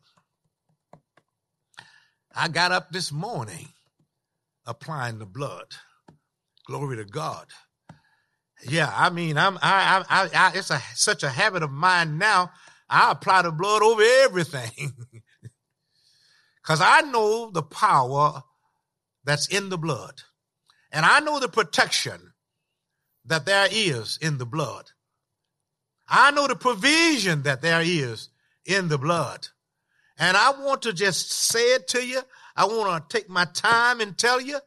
I 2.36 2.48
got 2.50 2.72
up 2.72 2.92
this 2.92 3.12
morning 3.12 3.70
applying 4.66 5.20
the 5.20 5.26
blood. 5.26 5.76
Glory 6.68 6.98
to 6.98 7.06
God. 7.06 7.48
Yeah, 8.68 8.92
I 8.96 9.10
mean, 9.10 9.38
I'm, 9.38 9.58
I, 9.62 10.04
I, 10.10 10.30
I, 10.34 10.52
it's 10.56 10.72
a, 10.72 10.82
such 10.96 11.24
a 11.24 11.30
habit 11.30 11.64
of 11.64 11.72
mine 11.72 12.18
now. 12.18 12.52
I 12.90 13.12
apply 13.12 13.44
the 13.44 13.52
blood 13.52 13.82
over 13.84 14.04
everything. 14.04 14.94
Because 16.64 16.82
I 16.82 17.02
know 17.02 17.50
the 17.50 17.64
power 17.64 18.44
that's 19.24 19.48
in 19.48 19.70
the 19.70 19.78
blood. 19.78 20.22
And 20.92 21.06
I 21.06 21.20
know 21.20 21.40
the 21.40 21.50
protection 21.50 22.34
that 23.26 23.46
there 23.46 23.68
is 23.72 24.18
in 24.22 24.38
the 24.38 24.46
blood. 24.46 24.92
I 26.08 26.32
know 26.32 26.48
the 26.48 26.56
provision 26.56 27.44
that 27.44 27.62
there 27.62 27.82
is 27.84 28.30
in 28.66 28.88
the 28.88 28.98
blood. 28.98 29.48
And 30.18 30.36
I 30.38 30.52
want 30.52 30.84
to 30.84 30.94
just 30.94 31.32
say 31.32 31.74
it 31.76 31.88
to 31.90 32.06
you. 32.06 32.22
I 32.56 32.66
want 32.66 33.10
to 33.10 33.18
take 33.18 33.30
my 33.30 33.46
time 33.46 34.02
and 34.02 34.18
tell 34.18 34.42
you. 34.42 34.60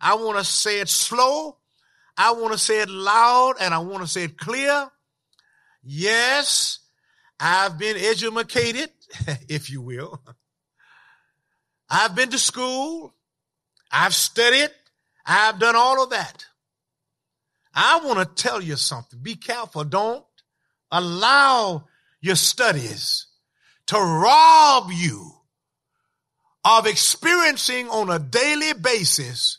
I 0.00 0.14
want 0.14 0.38
to 0.38 0.44
say 0.44 0.80
it 0.80 0.88
slow. 0.88 1.56
I 2.16 2.32
want 2.32 2.52
to 2.52 2.58
say 2.58 2.80
it 2.80 2.88
loud 2.88 3.54
and 3.60 3.74
I 3.74 3.78
want 3.78 4.02
to 4.02 4.08
say 4.08 4.24
it 4.24 4.38
clear. 4.38 4.88
Yes, 5.82 6.78
I've 7.40 7.78
been 7.78 7.96
educated, 7.96 8.90
if 9.48 9.70
you 9.70 9.82
will. 9.82 10.20
I've 11.90 12.14
been 12.14 12.30
to 12.30 12.38
school. 12.38 13.14
I've 13.90 14.14
studied. 14.14 14.70
I've 15.26 15.58
done 15.58 15.76
all 15.76 16.02
of 16.02 16.10
that. 16.10 16.46
I 17.74 18.00
want 18.04 18.18
to 18.18 18.42
tell 18.42 18.60
you 18.60 18.76
something. 18.76 19.18
Be 19.20 19.34
careful. 19.36 19.84
Don't 19.84 20.24
allow 20.90 21.86
your 22.20 22.36
studies 22.36 23.26
to 23.86 23.96
rob 23.96 24.90
you 24.92 25.32
of 26.64 26.86
experiencing 26.86 27.88
on 27.88 28.10
a 28.10 28.18
daily 28.18 28.72
basis 28.72 29.58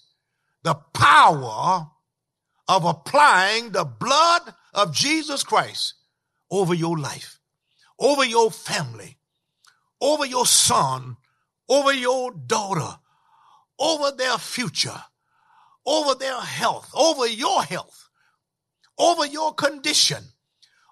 the 0.64 0.76
power 0.94 1.88
of 2.68 2.86
applying 2.86 3.72
the 3.72 3.86
blood 3.86 4.42
of 4.74 4.94
Jesus 4.94 5.44
Christ 5.44 5.94
over 6.50 6.74
your 6.74 6.98
life, 6.98 7.40
over 8.00 8.26
your 8.26 8.50
family, 8.50 9.18
over 10.02 10.26
your 10.26 10.46
son, 10.46 11.18
over 11.70 11.94
your 11.94 12.32
daughter, 12.32 12.98
over 13.80 14.12
their 14.12 14.38
future, 14.38 15.04
over 15.86 16.16
their 16.16 16.40
health, 16.40 16.90
over 16.94 17.28
your 17.28 17.64
health, 17.64 18.10
over 18.98 19.26
your 19.26 19.54
condition, 19.54 20.24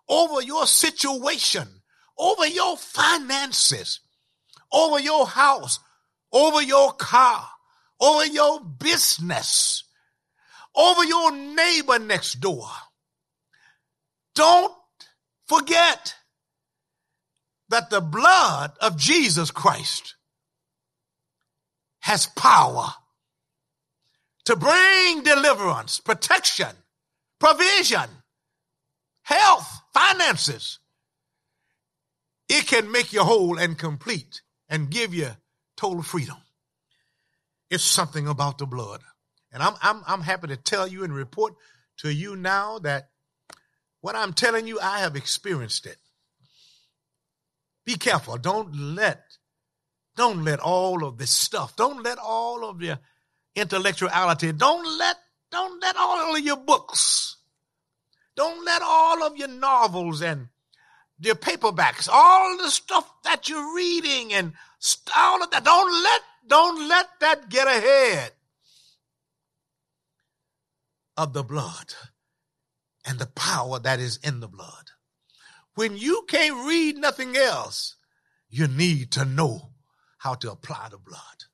over 0.07 0.41
your 0.41 0.65
situation, 0.65 1.67
over 2.17 2.45
your 2.45 2.77
finances, 2.77 4.01
over 4.71 4.99
your 4.99 5.25
house, 5.25 5.79
over 6.31 6.61
your 6.61 6.93
car, 6.93 7.47
over 7.99 8.25
your 8.25 8.59
business, 8.59 9.83
over 10.75 11.03
your 11.03 11.31
neighbor 11.31 11.99
next 11.99 12.35
door. 12.35 12.67
Don't 14.35 14.73
forget 15.47 16.15
that 17.69 17.89
the 17.89 18.01
blood 18.01 18.73
of 18.81 18.97
Jesus 18.97 19.51
Christ 19.51 20.15
has 21.99 22.25
power 22.25 22.93
to 24.45 24.55
bring 24.55 25.23
deliverance, 25.23 25.99
protection, 25.99 26.75
provision, 27.39 28.09
health, 29.23 29.81
finances. 29.93 30.79
It 32.49 32.67
can 32.67 32.91
make 32.91 33.13
you 33.13 33.23
whole 33.23 33.57
and 33.57 33.77
complete 33.77 34.41
and 34.69 34.89
give 34.89 35.13
you 35.13 35.31
total 35.77 36.03
freedom. 36.03 36.37
It's 37.69 37.83
something 37.83 38.27
about 38.27 38.57
the 38.57 38.65
blood. 38.65 39.01
And 39.51 39.63
I'm, 39.63 39.75
I'm, 39.81 40.03
I'm 40.05 40.21
happy 40.21 40.47
to 40.47 40.57
tell 40.57 40.87
you 40.87 41.03
and 41.03 41.13
report 41.13 41.55
to 41.97 42.13
you 42.13 42.35
now 42.35 42.79
that 42.79 43.09
what 44.01 44.15
I'm 44.15 44.33
telling 44.33 44.67
you, 44.67 44.79
I 44.79 44.99
have 44.99 45.15
experienced 45.15 45.85
it. 45.85 45.97
Be 47.85 47.95
careful. 47.95 48.37
Don't 48.37 48.75
let, 48.75 49.23
don't 50.15 50.43
let 50.43 50.59
all 50.59 51.05
of 51.05 51.17
this 51.17 51.31
stuff, 51.31 51.75
don't 51.75 52.03
let 52.03 52.17
all 52.17 52.67
of 52.67 52.81
your 52.81 52.99
intellectuality, 53.55 54.51
don't 54.51 54.85
let, 54.97 55.17
don't 55.51 55.81
let 55.81 55.95
all 55.95 56.35
of 56.35 56.41
your 56.43 56.57
books, 56.57 57.37
don't 58.35 58.65
let 58.65 58.81
all 58.81 59.23
of 59.23 59.37
your 59.37 59.47
novels 59.47 60.21
and 60.21 60.47
your 61.19 61.35
paperbacks, 61.35 62.09
all 62.11 62.57
the 62.57 62.69
stuff 62.69 63.09
that 63.23 63.47
you're 63.47 63.75
reading 63.75 64.33
and 64.33 64.53
all 65.15 65.43
of 65.43 65.51
that, 65.51 65.63
don't 65.63 66.03
let, 66.03 66.21
don't 66.47 66.87
let 66.89 67.07
that 67.19 67.49
get 67.49 67.67
ahead 67.67 68.31
of 71.15 71.33
the 71.33 71.43
blood 71.43 71.93
and 73.05 73.19
the 73.19 73.27
power 73.27 73.79
that 73.79 73.99
is 73.99 74.17
in 74.23 74.39
the 74.39 74.47
blood. 74.47 74.91
When 75.75 75.97
you 75.97 76.25
can't 76.27 76.67
read 76.67 76.97
nothing 76.97 77.35
else, 77.35 77.95
you 78.49 78.67
need 78.67 79.11
to 79.13 79.25
know 79.25 79.69
how 80.19 80.35
to 80.35 80.51
apply 80.51 80.89
the 80.89 80.97
blood. 80.97 81.45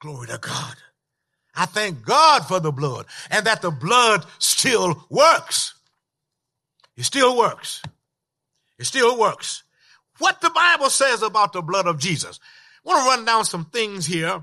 Glory 0.00 0.26
to 0.28 0.38
God. 0.38 0.76
I 1.54 1.66
thank 1.66 2.04
God 2.04 2.46
for 2.46 2.58
the 2.58 2.72
blood 2.72 3.06
and 3.30 3.46
that 3.46 3.60
the 3.60 3.70
blood 3.70 4.24
still 4.38 5.06
works. 5.10 5.74
It 6.96 7.04
still 7.04 7.36
works. 7.36 7.82
It 8.78 8.86
still 8.86 9.18
works. 9.18 9.62
What 10.18 10.40
the 10.40 10.50
Bible 10.50 10.90
says 10.90 11.22
about 11.22 11.52
the 11.52 11.62
blood 11.62 11.86
of 11.86 11.98
Jesus. 11.98 12.40
I 12.84 12.88
want 12.88 13.04
to 13.04 13.08
run 13.08 13.24
down 13.24 13.44
some 13.44 13.66
things 13.66 14.06
here 14.06 14.42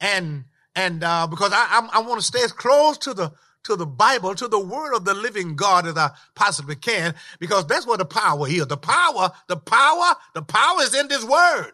and 0.00 0.44
and 0.76 1.04
uh, 1.04 1.26
because 1.28 1.52
I, 1.52 1.66
I, 1.70 1.98
I 1.98 1.98
want 2.00 2.20
to 2.20 2.26
stay 2.26 2.42
as 2.42 2.52
close 2.52 2.98
to 2.98 3.14
the 3.14 3.32
to 3.64 3.76
the 3.76 3.86
Bible, 3.86 4.34
to 4.34 4.46
the 4.46 4.60
word 4.60 4.94
of 4.94 5.04
the 5.04 5.14
living 5.14 5.56
God 5.56 5.86
as 5.86 5.96
I 5.96 6.10
possibly 6.34 6.76
can, 6.76 7.14
because 7.38 7.66
that's 7.66 7.86
where 7.86 7.96
the 7.96 8.04
power 8.04 8.46
is. 8.46 8.66
The 8.66 8.76
power, 8.76 9.30
the 9.48 9.56
power, 9.56 10.14
the 10.34 10.42
power 10.42 10.82
is 10.82 10.94
in 10.94 11.08
this 11.08 11.24
word. 11.24 11.72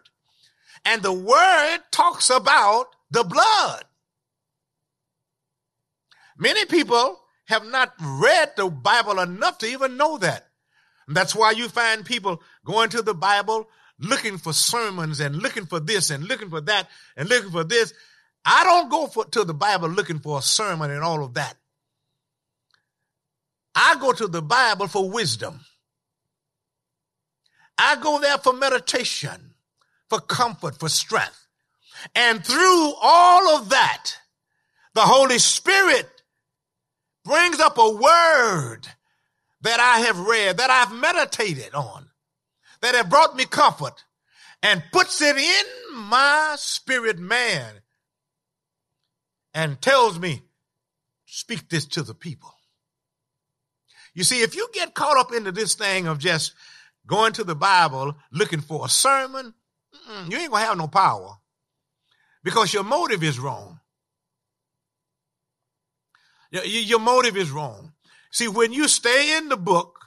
And 0.85 1.03
the 1.03 1.13
word 1.13 1.79
talks 1.91 2.29
about 2.29 2.87
the 3.11 3.23
blood. 3.23 3.83
Many 6.37 6.65
people 6.65 7.19
have 7.45 7.65
not 7.65 7.93
read 8.01 8.53
the 8.55 8.69
Bible 8.69 9.19
enough 9.19 9.59
to 9.59 9.67
even 9.67 9.97
know 9.97 10.17
that. 10.17 10.47
And 11.07 11.15
that's 11.15 11.35
why 11.35 11.51
you 11.51 11.67
find 11.69 12.05
people 12.05 12.41
going 12.65 12.89
to 12.89 13.01
the 13.01 13.13
Bible 13.13 13.67
looking 13.99 14.37
for 14.37 14.53
sermons 14.53 15.19
and 15.19 15.35
looking 15.35 15.65
for 15.65 15.79
this 15.79 16.09
and 16.09 16.23
looking 16.23 16.49
for 16.49 16.61
that 16.61 16.89
and 17.15 17.29
looking 17.29 17.51
for 17.51 17.63
this. 17.63 17.93
I 18.43 18.63
don't 18.63 18.89
go 18.89 19.07
for, 19.07 19.25
to 19.25 19.43
the 19.43 19.53
Bible 19.53 19.89
looking 19.89 20.19
for 20.19 20.39
a 20.39 20.41
sermon 20.41 20.89
and 20.89 21.03
all 21.03 21.23
of 21.23 21.35
that. 21.35 21.55
I 23.75 23.95
go 23.99 24.11
to 24.13 24.27
the 24.27 24.41
Bible 24.41 24.87
for 24.87 25.09
wisdom. 25.09 25.59
I 27.77 27.95
go 27.97 28.19
there 28.19 28.37
for 28.37 28.53
meditation, 28.53 29.53
for 30.09 30.19
comfort, 30.19 30.79
for 30.79 30.89
strength. 30.89 31.40
And 32.15 32.43
through 32.43 32.93
all 33.01 33.57
of 33.57 33.69
that, 33.69 34.11
the 34.93 35.01
Holy 35.01 35.39
Spirit 35.39 36.07
brings 37.23 37.59
up 37.59 37.77
a 37.77 37.89
word 37.89 38.81
that 39.61 39.79
I 39.79 39.99
have 39.99 40.19
read, 40.19 40.57
that 40.57 40.69
I've 40.69 40.93
meditated 40.93 41.73
on, 41.73 42.07
that 42.81 42.95
have 42.95 43.09
brought 43.09 43.35
me 43.35 43.45
comfort 43.45 44.03
and 44.63 44.83
puts 44.91 45.21
it 45.21 45.37
in 45.37 45.95
my 45.95 46.55
spirit 46.57 47.19
man 47.19 47.75
and 49.53 49.81
tells 49.81 50.19
me, 50.19 50.41
speak 51.25 51.69
this 51.69 51.85
to 51.85 52.03
the 52.03 52.13
people. 52.13 52.53
You 54.13 54.23
see, 54.23 54.41
if 54.41 54.55
you 54.55 54.67
get 54.73 54.93
caught 54.93 55.17
up 55.17 55.33
into 55.33 55.51
this 55.51 55.75
thing 55.75 56.07
of 56.07 56.19
just 56.19 56.53
going 57.07 57.33
to 57.33 57.43
the 57.43 57.55
Bible 57.55 58.15
looking 58.31 58.61
for 58.61 58.85
a 58.85 58.89
sermon, 58.89 59.53
you 60.27 60.37
ain't 60.37 60.51
gonna 60.51 60.65
have 60.65 60.77
no 60.77 60.87
power 60.87 61.37
because 62.43 62.73
your 62.73 62.83
motive 62.83 63.23
is 63.23 63.39
wrong. 63.39 63.79
Your, 66.51 66.65
your 66.65 66.99
motive 66.99 67.37
is 67.37 67.51
wrong. 67.51 67.93
See, 68.31 68.47
when 68.47 68.73
you 68.73 68.87
stay 68.87 69.37
in 69.37 69.49
the 69.49 69.57
book, 69.57 69.99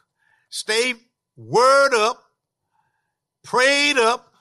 stay 0.50 0.94
word 1.36 1.94
up, 1.94 2.22
prayed 3.42 3.98
up, 3.98 4.32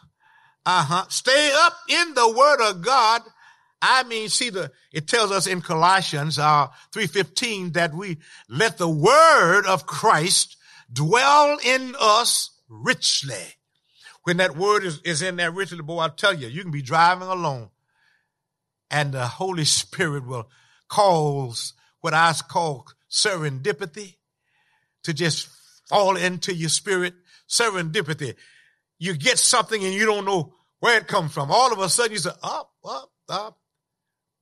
uh 0.65 0.83
huh, 0.83 1.05
stay 1.09 1.51
up 1.53 1.73
in 1.89 2.13
the 2.13 2.29
word 2.29 2.61
of 2.61 2.81
God, 2.81 3.21
I 3.81 4.03
mean, 4.03 4.29
see 4.29 4.49
the, 4.49 4.71
it 4.93 5.07
tells 5.07 5.31
us 5.31 5.45
in 5.45 5.61
Colossians, 5.61 6.39
uh, 6.39 6.67
3.15 6.93 7.73
that 7.73 7.93
we 7.93 8.17
let 8.47 8.77
the 8.77 8.87
word 8.87 9.65
of 9.65 9.85
Christ 9.85 10.55
dwell 10.91 11.57
in 11.65 11.93
us 11.99 12.51
richly. 12.69 13.55
When 14.23 14.37
that 14.37 14.55
word 14.55 14.85
is, 14.85 15.01
is 15.03 15.21
in 15.21 15.35
there 15.35 15.51
richly, 15.51 15.81
boy, 15.81 15.99
I'll 15.99 16.11
tell 16.11 16.33
you, 16.33 16.47
you 16.47 16.61
can 16.61 16.71
be 16.71 16.81
driving 16.81 17.27
alone 17.27 17.71
and 18.93 19.11
the 19.11 19.25
Holy 19.25 19.65
Spirit 19.65 20.25
will 20.25 20.47
cause 20.87 21.73
what 22.01 22.13
I 22.13 22.31
call 22.47 22.85
serendipity 23.09 24.17
to 25.03 25.13
just 25.13 25.49
fall 25.89 26.15
into 26.15 26.53
your 26.53 26.69
spirit. 26.69 27.15
Serendipity. 27.49 28.35
You 28.99 29.15
get 29.17 29.39
something 29.39 29.83
and 29.83 29.93
you 29.93 30.05
don't 30.05 30.25
know 30.25 30.53
where 30.79 30.97
it 30.97 31.07
comes 31.07 31.33
from. 31.33 31.49
All 31.51 31.73
of 31.73 31.79
a 31.79 31.89
sudden 31.89 32.11
you 32.11 32.19
say, 32.19 32.29
up, 32.43 32.71
up, 32.85 33.09
up, 33.27 33.57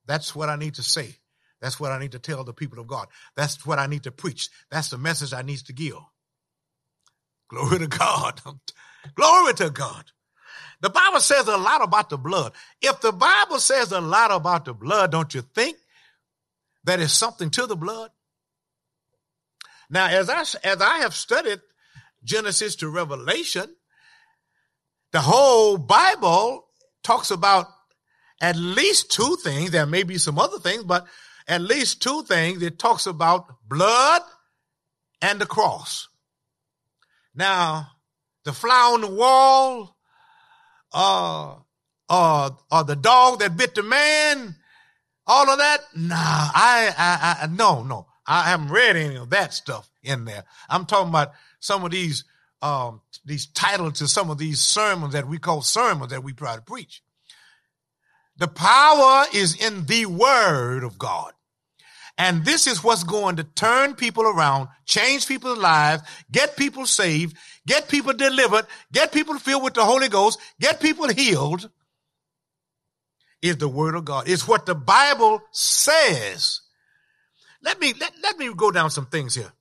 that's 0.05 0.35
what 0.35 0.49
I 0.49 0.57
need 0.57 0.75
to 0.75 0.83
say. 0.83 1.15
That's 1.61 1.79
what 1.79 1.91
I 1.91 1.99
need 1.99 2.11
to 2.11 2.19
tell 2.19 2.43
the 2.43 2.53
people 2.53 2.79
of 2.79 2.87
God. 2.87 3.07
That's 3.37 3.65
what 3.65 3.79
I 3.79 3.87
need 3.87 4.03
to 4.03 4.11
preach. 4.11 4.49
That's 4.69 4.89
the 4.89 4.97
message 4.97 5.31
I 5.33 5.43
need 5.43 5.59
to 5.59 5.73
give. 5.73 5.95
Glory 7.47 7.79
to 7.79 7.87
God. 7.87 8.41
Glory 9.15 9.53
to 9.53 9.69
God. 9.69 10.11
The 10.81 10.89
Bible 10.89 11.19
says 11.19 11.47
a 11.47 11.57
lot 11.57 11.83
about 11.83 12.09
the 12.09 12.17
blood. 12.17 12.53
If 12.81 13.01
the 13.01 13.11
Bible 13.11 13.59
says 13.59 13.91
a 13.91 14.01
lot 14.01 14.31
about 14.31 14.65
the 14.65 14.73
blood, 14.73 15.11
don't 15.11 15.33
you 15.33 15.41
think 15.41 15.77
that 16.83 16.99
is 16.99 17.13
something 17.13 17.51
to 17.51 17.67
the 17.67 17.75
blood? 17.75 18.09
Now, 19.89 20.07
as 20.07 20.29
I, 20.29 20.41
as 20.67 20.81
I 20.81 20.99
have 20.99 21.13
studied 21.13 21.61
Genesis 22.23 22.75
to 22.77 22.89
Revelation, 22.89 23.75
the 25.11 25.21
whole 25.21 25.77
Bible 25.77 26.65
talks 27.03 27.29
about 27.29 27.67
at 28.41 28.55
least 28.55 29.11
two 29.11 29.37
things. 29.43 29.71
There 29.71 29.85
may 29.85 30.03
be 30.03 30.17
some 30.17 30.39
other 30.39 30.59
things, 30.59 30.83
but 30.83 31.05
at 31.47 31.61
least 31.61 32.01
two 32.01 32.23
things. 32.23 32.63
It 32.63 32.79
talks 32.79 33.05
about 33.05 33.45
blood 33.67 34.21
and 35.21 35.39
the 35.39 35.45
cross. 35.45 36.07
Now, 37.35 37.89
the 38.45 38.53
fly 38.53 38.91
on 38.93 39.01
the 39.01 39.11
wall, 39.11 39.90
uh, 40.93 41.55
uh, 42.09 42.49
uh, 42.71 42.83
the 42.83 42.95
dog 42.95 43.39
that 43.39 43.57
bit 43.57 43.75
the 43.75 43.83
man, 43.83 44.55
all 45.25 45.49
of 45.49 45.59
that. 45.59 45.79
Nah, 45.95 46.15
I, 46.15 46.93
I, 46.97 47.43
I, 47.43 47.47
no, 47.47 47.83
no. 47.83 48.07
I 48.27 48.43
haven't 48.43 48.69
read 48.69 48.95
any 48.95 49.15
of 49.15 49.29
that 49.31 49.53
stuff 49.53 49.89
in 50.03 50.25
there. 50.25 50.43
I'm 50.69 50.85
talking 50.85 51.09
about 51.09 51.31
some 51.59 51.83
of 51.83 51.91
these 51.91 52.23
um, 52.61 53.01
these 53.25 53.47
titles 53.47 53.99
to 53.99 54.07
some 54.07 54.29
of 54.29 54.37
these 54.37 54.61
sermons 54.61 55.13
that 55.13 55.27
we 55.27 55.39
call 55.39 55.61
sermons 55.61 56.11
that 56.11 56.23
we 56.23 56.33
try 56.33 56.55
to 56.55 56.61
preach. 56.61 57.01
The 58.37 58.47
power 58.47 59.25
is 59.33 59.55
in 59.55 59.85
the 59.85 60.05
word 60.05 60.83
of 60.83 60.97
God. 60.97 61.33
And 62.17 62.45
this 62.45 62.67
is 62.67 62.83
what's 62.83 63.03
going 63.03 63.37
to 63.37 63.43
turn 63.43 63.95
people 63.95 64.23
around, 64.23 64.67
change 64.85 65.27
people's 65.27 65.57
lives, 65.57 66.03
get 66.31 66.55
people 66.55 66.85
saved, 66.85 67.35
get 67.65 67.87
people 67.87 68.13
delivered, 68.13 68.65
get 68.91 69.11
people 69.11 69.37
filled 69.37 69.63
with 69.63 69.73
the 69.73 69.85
Holy 69.85 70.09
Ghost, 70.09 70.39
get 70.59 70.79
people 70.79 71.07
healed 71.09 71.69
is 73.41 73.57
the 73.57 73.67
word 73.67 73.95
of 73.95 74.05
God. 74.05 74.29
It's 74.29 74.47
what 74.47 74.65
the 74.65 74.75
Bible 74.75 75.41
says. 75.51 76.61
Let 77.63 77.79
me, 77.79 77.93
let, 77.99 78.11
let 78.21 78.37
me 78.37 78.53
go 78.53 78.71
down 78.71 78.91
some 78.91 79.07
things 79.07 79.35
here. 79.35 79.51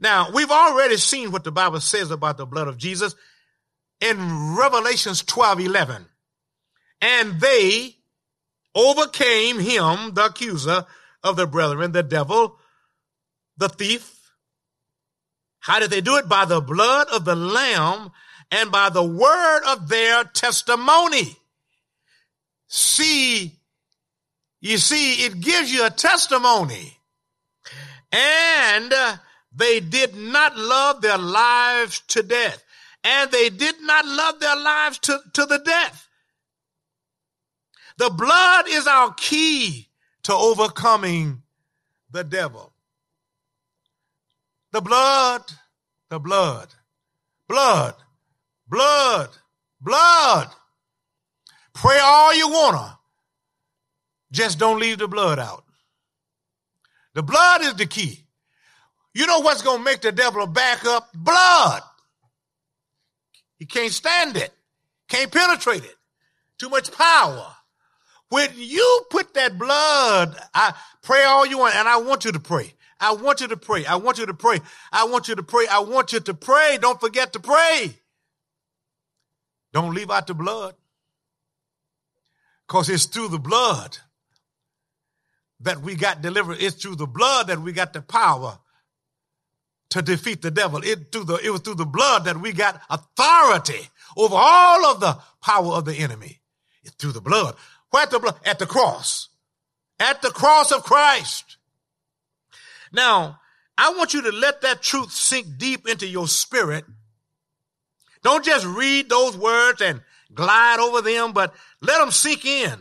Now, 0.00 0.30
we've 0.32 0.50
already 0.50 0.96
seen 0.96 1.30
what 1.30 1.44
the 1.44 1.52
Bible 1.52 1.80
says 1.80 2.10
about 2.10 2.38
the 2.38 2.46
blood 2.46 2.68
of 2.68 2.78
Jesus 2.78 3.14
in 4.00 4.56
Revelations 4.56 5.22
12, 5.22 5.60
11. 5.60 6.06
And 7.02 7.40
they 7.40 7.96
overcame 8.74 9.58
him, 9.58 10.14
the 10.14 10.26
accuser 10.26 10.86
of 11.22 11.36
the 11.36 11.46
brethren, 11.46 11.92
the 11.92 12.02
devil, 12.02 12.56
the 13.56 13.68
thief. 13.68 14.19
How 15.60 15.78
did 15.78 15.90
they 15.90 16.00
do 16.00 16.16
it? 16.16 16.28
By 16.28 16.46
the 16.46 16.60
blood 16.60 17.08
of 17.12 17.24
the 17.24 17.36
lamb 17.36 18.10
and 18.50 18.72
by 18.72 18.88
the 18.88 19.04
word 19.04 19.62
of 19.66 19.88
their 19.88 20.24
testimony. 20.24 21.36
See, 22.66 23.52
you 24.60 24.78
see, 24.78 25.24
it 25.24 25.40
gives 25.40 25.72
you 25.72 25.86
a 25.86 25.90
testimony. 25.90 26.96
And 28.12 28.92
uh, 28.92 29.16
they 29.54 29.80
did 29.80 30.16
not 30.16 30.56
love 30.56 31.00
their 31.00 31.18
lives 31.18 32.02
to 32.08 32.22
death. 32.22 32.62
And 33.04 33.30
they 33.30 33.48
did 33.50 33.80
not 33.82 34.04
love 34.06 34.40
their 34.40 34.56
lives 34.56 34.98
to, 35.00 35.20
to 35.34 35.46
the 35.46 35.58
death. 35.58 36.08
The 37.96 38.10
blood 38.10 38.66
is 38.68 38.86
our 38.86 39.12
key 39.14 39.88
to 40.24 40.34
overcoming 40.34 41.42
the 42.10 42.24
devil. 42.24 42.69
The 44.72 44.80
blood, 44.80 45.42
the 46.10 46.18
blood, 46.20 46.68
blood, 47.48 47.94
blood, 48.68 49.30
blood. 49.80 50.48
Pray 51.74 51.98
all 52.00 52.34
you 52.34 52.48
wanna. 52.48 52.98
Just 54.30 54.58
don't 54.58 54.78
leave 54.78 54.98
the 54.98 55.08
blood 55.08 55.38
out. 55.38 55.64
The 57.14 57.22
blood 57.22 57.62
is 57.62 57.74
the 57.74 57.86
key. 57.86 58.24
You 59.12 59.26
know 59.26 59.40
what's 59.40 59.62
to 59.62 59.78
make 59.78 60.00
the 60.00 60.12
devil 60.12 60.46
back 60.46 60.84
up? 60.84 61.08
Blood. 61.12 61.82
He 63.58 63.66
can't 63.66 63.92
stand 63.92 64.36
it. 64.36 64.52
Can't 65.08 65.32
penetrate 65.32 65.84
it. 65.84 65.96
Too 66.58 66.68
much 66.68 66.92
power. 66.92 67.46
When 68.28 68.48
you 68.54 69.04
put 69.10 69.34
that 69.34 69.58
blood, 69.58 70.36
I 70.54 70.72
pray 71.02 71.24
all 71.24 71.44
you 71.44 71.58
want, 71.58 71.74
and 71.74 71.88
I 71.88 71.96
want 71.96 72.24
you 72.24 72.30
to 72.32 72.38
pray. 72.38 72.74
I 73.00 73.12
want 73.12 73.40
you 73.40 73.48
to 73.48 73.56
pray. 73.56 73.86
I 73.86 73.96
want 73.96 74.18
you 74.18 74.26
to 74.26 74.34
pray. 74.34 74.60
I 74.92 75.04
want 75.04 75.28
you 75.28 75.34
to 75.34 75.42
pray. 75.42 75.66
I 75.70 75.80
want 75.80 76.12
you 76.12 76.20
to 76.20 76.34
pray. 76.34 76.78
Don't 76.80 77.00
forget 77.00 77.32
to 77.32 77.40
pray. 77.40 77.94
Don't 79.72 79.94
leave 79.94 80.10
out 80.10 80.26
the 80.26 80.34
blood. 80.34 80.74
Because 82.66 82.88
it's 82.88 83.06
through 83.06 83.28
the 83.28 83.38
blood 83.38 83.96
that 85.60 85.80
we 85.80 85.94
got 85.94 86.22
delivered. 86.22 86.58
It's 86.60 86.76
through 86.76 86.96
the 86.96 87.06
blood 87.06 87.48
that 87.48 87.60
we 87.60 87.72
got 87.72 87.92
the 87.92 88.02
power 88.02 88.58
to 89.90 90.02
defeat 90.02 90.42
the 90.42 90.50
devil. 90.50 90.80
It, 90.82 91.10
through 91.10 91.24
the, 91.24 91.36
it 91.36 91.50
was 91.50 91.60
through 91.60 91.74
the 91.76 91.86
blood 91.86 92.24
that 92.24 92.40
we 92.40 92.52
got 92.52 92.80
authority 92.88 93.88
over 94.16 94.36
all 94.36 94.86
of 94.86 95.00
the 95.00 95.18
power 95.42 95.72
of 95.72 95.84
the 95.84 95.96
enemy. 95.96 96.40
It's 96.82 96.94
through 96.94 97.12
the 97.12 97.20
blood. 97.20 97.56
Where 97.90 98.04
at 98.04 98.10
the 98.10 98.20
blood? 98.20 98.36
At 98.44 98.58
the 98.58 98.66
cross. 98.66 99.28
At 99.98 100.22
the 100.22 100.30
cross 100.30 100.70
of 100.72 100.84
Christ. 100.84 101.49
Now, 102.92 103.40
I 103.76 103.94
want 103.94 104.14
you 104.14 104.22
to 104.22 104.32
let 104.32 104.62
that 104.62 104.82
truth 104.82 105.12
sink 105.12 105.46
deep 105.56 105.88
into 105.88 106.06
your 106.06 106.28
spirit. 106.28 106.84
Don't 108.22 108.44
just 108.44 108.66
read 108.66 109.08
those 109.08 109.36
words 109.36 109.80
and 109.80 110.02
glide 110.34 110.78
over 110.78 111.00
them, 111.00 111.32
but 111.32 111.54
let 111.80 111.98
them 111.98 112.10
sink 112.10 112.44
in. 112.44 112.78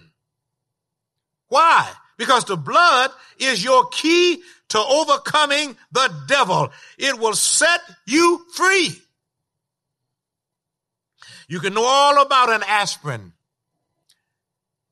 Why? 1.47 1.89
Because 2.17 2.45
the 2.45 2.57
blood 2.57 3.11
is 3.37 3.63
your 3.63 3.87
key 3.87 4.41
to 4.69 4.79
overcoming 4.79 5.77
the 5.91 6.13
devil. 6.27 6.69
It 6.97 7.17
will 7.17 7.33
set 7.33 7.79
you 8.05 8.45
free. 8.53 9.01
You 11.47 11.59
can 11.59 11.73
know 11.73 11.85
all 11.85 12.21
about 12.21 12.51
an 12.51 12.61
aspirin. 12.67 13.33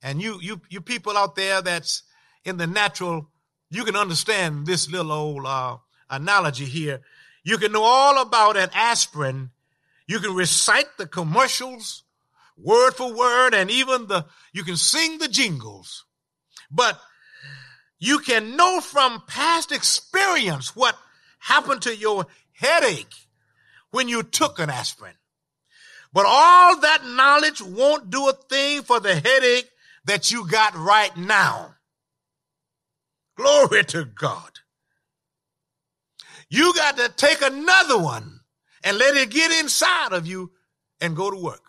And 0.02 0.22
you, 0.22 0.40
you, 0.42 0.62
you 0.70 0.82
people 0.82 1.18
out 1.18 1.36
there 1.36 1.62
that's 1.62 2.04
in 2.44 2.58
the 2.58 2.66
natural, 2.66 3.30
you 3.70 3.84
can 3.84 3.96
understand 3.96 4.66
this 4.66 4.90
little 4.90 5.12
old, 5.12 5.46
uh, 5.46 5.78
analogy 6.10 6.66
here. 6.66 7.02
You 7.44 7.58
can 7.58 7.72
know 7.72 7.84
all 7.84 8.22
about 8.22 8.58
an 8.58 8.70
aspirin. 8.74 9.52
You 10.08 10.20
can 10.20 10.34
recite 10.34 10.98
the 10.98 11.08
commercials 11.08 12.04
word 12.58 12.92
for 12.92 13.14
word 13.14 13.54
and 13.54 13.70
even 13.70 14.08
the, 14.08 14.26
you 14.54 14.64
can 14.64 14.78
sing 14.78 15.20
the 15.20 15.28
jingles. 15.28 16.06
But 16.72 17.00
you 18.00 18.20
can 18.20 18.56
know 18.56 18.82
from 18.82 19.24
past 19.28 19.72
experience 19.72 20.76
what 20.76 20.98
happened 21.40 21.84
to 21.84 21.96
your 21.96 22.26
headache 22.54 23.14
when 23.92 24.10
you 24.10 24.24
took 24.24 24.60
an 24.60 24.70
aspirin. 24.70 25.14
But 26.14 26.26
all 26.28 26.80
that 26.80 27.06
knowledge 27.06 27.62
won't 27.62 28.10
do 28.10 28.30
a 28.30 28.34
thing 28.34 28.82
for 28.84 29.00
the 29.00 29.16
headache 29.16 29.70
that 30.06 30.32
you 30.32 30.48
got 30.48 30.76
right 30.76 31.16
now. 31.18 31.76
Glory 33.38 33.84
to 33.86 34.04
God. 34.04 34.60
You 36.50 36.74
got 36.74 36.98
to 36.98 37.10
take 37.10 37.42
another 37.42 37.98
one 37.98 38.40
and 38.84 38.98
let 38.98 39.16
it 39.16 39.30
get 39.30 39.52
inside 39.60 40.14
of 40.14 40.26
you 40.26 40.52
and 41.00 41.16
go 41.16 41.30
to 41.30 41.38
work. 41.38 41.62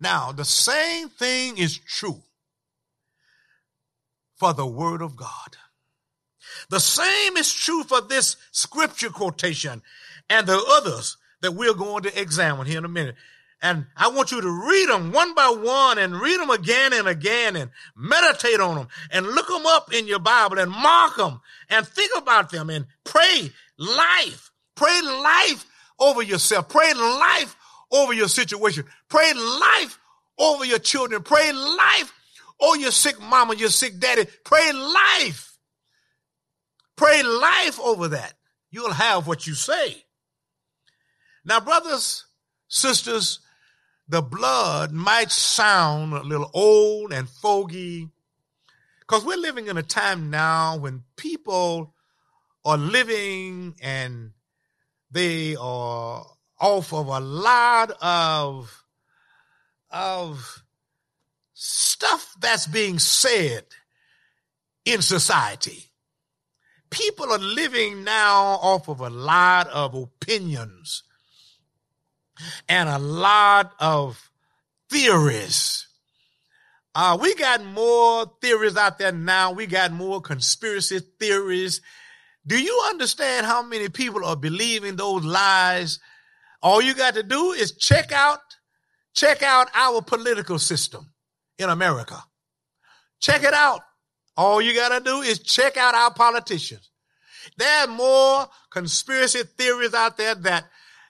Now, 0.00 0.32
the 0.32 0.44
same 0.44 1.08
thing 1.08 1.58
is 1.58 1.76
true 1.76 2.22
for 4.36 4.54
the 4.54 4.66
word 4.66 5.02
of 5.02 5.16
God. 5.16 5.56
The 6.70 6.78
same 6.78 7.36
is 7.36 7.52
true 7.52 7.82
for 7.82 8.00
this 8.00 8.36
scripture 8.52 9.10
quotation 9.10 9.82
and 10.30 10.46
the 10.46 10.62
others 10.68 11.16
that 11.40 11.54
we're 11.54 11.74
going 11.74 12.04
to 12.04 12.20
examine 12.20 12.66
here 12.66 12.78
in 12.78 12.84
a 12.84 12.88
minute. 12.88 13.16
And 13.60 13.86
I 13.96 14.08
want 14.08 14.30
you 14.30 14.40
to 14.40 14.50
read 14.68 14.88
them 14.88 15.10
one 15.10 15.34
by 15.34 15.48
one 15.48 15.98
and 15.98 16.14
read 16.20 16.38
them 16.40 16.50
again 16.50 16.92
and 16.92 17.08
again 17.08 17.56
and 17.56 17.70
meditate 17.96 18.60
on 18.60 18.76
them 18.76 18.88
and 19.10 19.26
look 19.26 19.48
them 19.48 19.66
up 19.66 19.92
in 19.92 20.06
your 20.06 20.20
Bible 20.20 20.58
and 20.58 20.70
mark 20.70 21.16
them 21.16 21.40
and 21.68 21.86
think 21.86 22.12
about 22.16 22.50
them 22.50 22.70
and 22.70 22.86
pray 23.04 23.50
life. 23.76 24.52
Pray 24.76 25.00
life 25.02 25.66
over 25.98 26.22
yourself. 26.22 26.68
Pray 26.68 26.94
life 26.94 27.56
over 27.90 28.12
your 28.12 28.28
situation. 28.28 28.84
Pray 29.08 29.32
life 29.34 29.98
over 30.38 30.64
your 30.64 30.78
children. 30.78 31.22
Pray 31.22 31.52
life 31.52 32.12
over 32.60 32.76
your 32.76 32.92
sick 32.92 33.20
mama, 33.20 33.56
your 33.56 33.70
sick 33.70 33.98
daddy. 33.98 34.26
Pray 34.44 34.72
life. 34.72 35.58
Pray 36.96 37.22
life 37.24 37.80
over 37.80 38.08
that. 38.08 38.34
You'll 38.70 38.92
have 38.92 39.26
what 39.26 39.46
you 39.46 39.54
say. 39.54 40.04
Now, 41.44 41.60
brothers, 41.60 42.24
sisters, 42.68 43.40
the 44.08 44.22
blood 44.22 44.92
might 44.92 45.30
sound 45.30 46.14
a 46.14 46.22
little 46.22 46.50
old 46.54 47.12
and 47.12 47.28
foggy 47.28 48.08
because 49.00 49.24
we're 49.24 49.36
living 49.36 49.66
in 49.66 49.76
a 49.76 49.82
time 49.82 50.30
now 50.30 50.76
when 50.76 51.02
people 51.16 51.94
are 52.64 52.78
living 52.78 53.74
and 53.82 54.32
they 55.10 55.56
are 55.56 56.26
off 56.60 56.92
of 56.92 57.06
a 57.06 57.20
lot 57.20 57.92
of, 58.00 58.84
of 59.90 60.62
stuff 61.54 62.34
that's 62.40 62.66
being 62.66 62.98
said 62.98 63.64
in 64.84 65.02
society. 65.02 65.84
People 66.90 67.30
are 67.30 67.38
living 67.38 68.04
now 68.04 68.58
off 68.62 68.88
of 68.88 69.00
a 69.00 69.10
lot 69.10 69.68
of 69.68 69.94
opinions 69.94 71.02
and 72.68 72.88
a 72.88 72.98
lot 72.98 73.72
of 73.78 74.30
theories. 74.90 75.86
Uh, 76.94 77.16
we 77.20 77.34
got 77.34 77.62
more 77.64 78.26
theories 78.40 78.76
out 78.76 78.98
there 78.98 79.12
now. 79.12 79.52
We 79.52 79.66
got 79.66 79.92
more 79.92 80.20
conspiracy 80.20 81.00
theories. 81.20 81.80
Do 82.46 82.60
you 82.60 82.82
understand 82.88 83.46
how 83.46 83.62
many 83.62 83.88
people 83.88 84.24
are 84.24 84.36
believing 84.36 84.96
those 84.96 85.24
lies? 85.24 85.98
All 86.62 86.82
you 86.82 86.94
got 86.94 87.14
to 87.14 87.22
do 87.22 87.52
is 87.52 87.72
check 87.72 88.10
out, 88.10 88.40
check 89.14 89.42
out 89.42 89.68
our 89.74 90.02
political 90.02 90.58
system 90.58 91.12
in 91.58 91.68
America. 91.68 92.22
Check 93.20 93.42
it 93.42 93.54
out. 93.54 93.82
All 94.36 94.60
you 94.60 94.74
got 94.74 94.96
to 94.96 95.04
do 95.04 95.20
is 95.20 95.40
check 95.40 95.76
out 95.76 95.94
our 95.94 96.12
politicians. 96.12 96.90
There 97.56 97.84
are 97.84 97.88
more 97.88 98.46
conspiracy 98.70 99.42
theories 99.42 99.94
out 99.94 100.16
there 100.16 100.34
that 100.36 100.64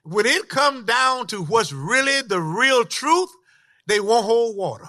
when 0.09 0.27
it 0.27 0.49
come 0.49 0.85
down 0.87 1.27
to 1.29 1.43
what's 1.43 1.73
really 1.73 2.23
the 2.23 2.41
real 2.41 2.85
truth, 2.85 3.31
they 3.87 4.01
won't 4.01 4.25
hold 4.25 4.57
water. 4.57 4.89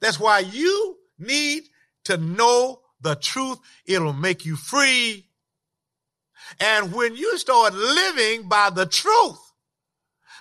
That's 0.00 0.20
why 0.20 0.40
you 0.40 0.98
need 1.18 1.64
to 2.04 2.18
know 2.18 2.80
the 3.00 3.14
truth. 3.14 3.58
It'll 3.86 4.12
make 4.12 4.44
you 4.44 4.56
free. 4.56 5.26
And 6.60 6.92
when 6.92 7.16
you 7.16 7.38
start 7.38 7.72
living 7.74 8.48
by 8.48 8.70
the 8.70 8.86
truth, 8.86 9.38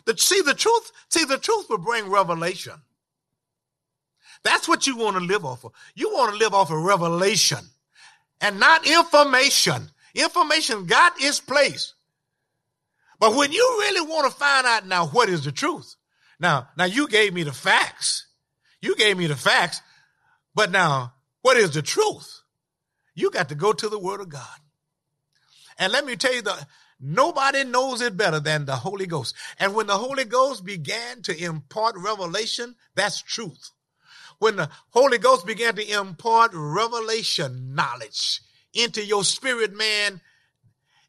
the, 0.05 0.17
see 0.17 0.41
the 0.41 0.53
truth, 0.53 0.91
see 1.09 1.25
the 1.25 1.37
truth 1.37 1.69
will 1.69 1.77
bring 1.77 2.09
revelation. 2.09 2.73
That's 4.43 4.67
what 4.67 4.87
you 4.87 4.97
want 4.97 5.17
to 5.17 5.23
live 5.23 5.45
off 5.45 5.63
of. 5.63 5.71
You 5.95 6.09
want 6.13 6.31
to 6.31 6.37
live 6.37 6.53
off 6.53 6.71
of 6.71 6.81
revelation 6.81 7.59
and 8.41 8.59
not 8.59 8.85
information. 8.85 9.89
Information 10.15 10.85
got 10.85 11.13
its 11.21 11.39
place. 11.39 11.93
But 13.19 13.35
when 13.35 13.51
you 13.51 13.77
really 13.79 14.07
want 14.07 14.31
to 14.31 14.37
find 14.37 14.67
out 14.67 14.85
now 14.85 15.07
what 15.07 15.29
is 15.29 15.43
the 15.43 15.51
truth, 15.51 15.95
now, 16.39 16.67
now 16.77 16.85
you 16.85 17.07
gave 17.07 17.33
me 17.33 17.43
the 17.43 17.53
facts. 17.53 18.27
You 18.81 18.95
gave 18.95 19.17
me 19.17 19.27
the 19.27 19.35
facts. 19.35 19.81
But 20.53 20.71
now, 20.71 21.13
what 21.41 21.57
is 21.57 21.71
the 21.71 21.81
truth? 21.81 22.41
You 23.15 23.31
got 23.31 23.49
to 23.49 23.55
go 23.55 23.73
to 23.73 23.89
the 23.89 23.99
word 23.99 24.21
of 24.21 24.29
God. 24.29 24.59
And 25.79 25.91
let 25.91 26.05
me 26.05 26.15
tell 26.15 26.33
you 26.33 26.41
the, 26.41 26.67
nobody 26.99 27.63
knows 27.63 28.01
it 28.01 28.17
better 28.17 28.39
than 28.39 28.65
the 28.65 28.75
Holy 28.75 29.07
Ghost. 29.07 29.35
And 29.59 29.73
when 29.73 29.87
the 29.87 29.97
Holy 29.97 30.25
Ghost 30.25 30.63
began 30.65 31.21
to 31.23 31.43
impart 31.43 31.95
revelation, 31.97 32.75
that's 32.95 33.21
truth. 33.21 33.71
When 34.39 34.55
the 34.55 34.69
Holy 34.91 35.17
Ghost 35.17 35.45
began 35.47 35.75
to 35.75 35.91
impart 35.91 36.51
revelation 36.53 37.73
knowledge 37.73 38.41
into 38.73 39.03
your 39.03 39.23
spirit 39.23 39.75
man, 39.75 40.21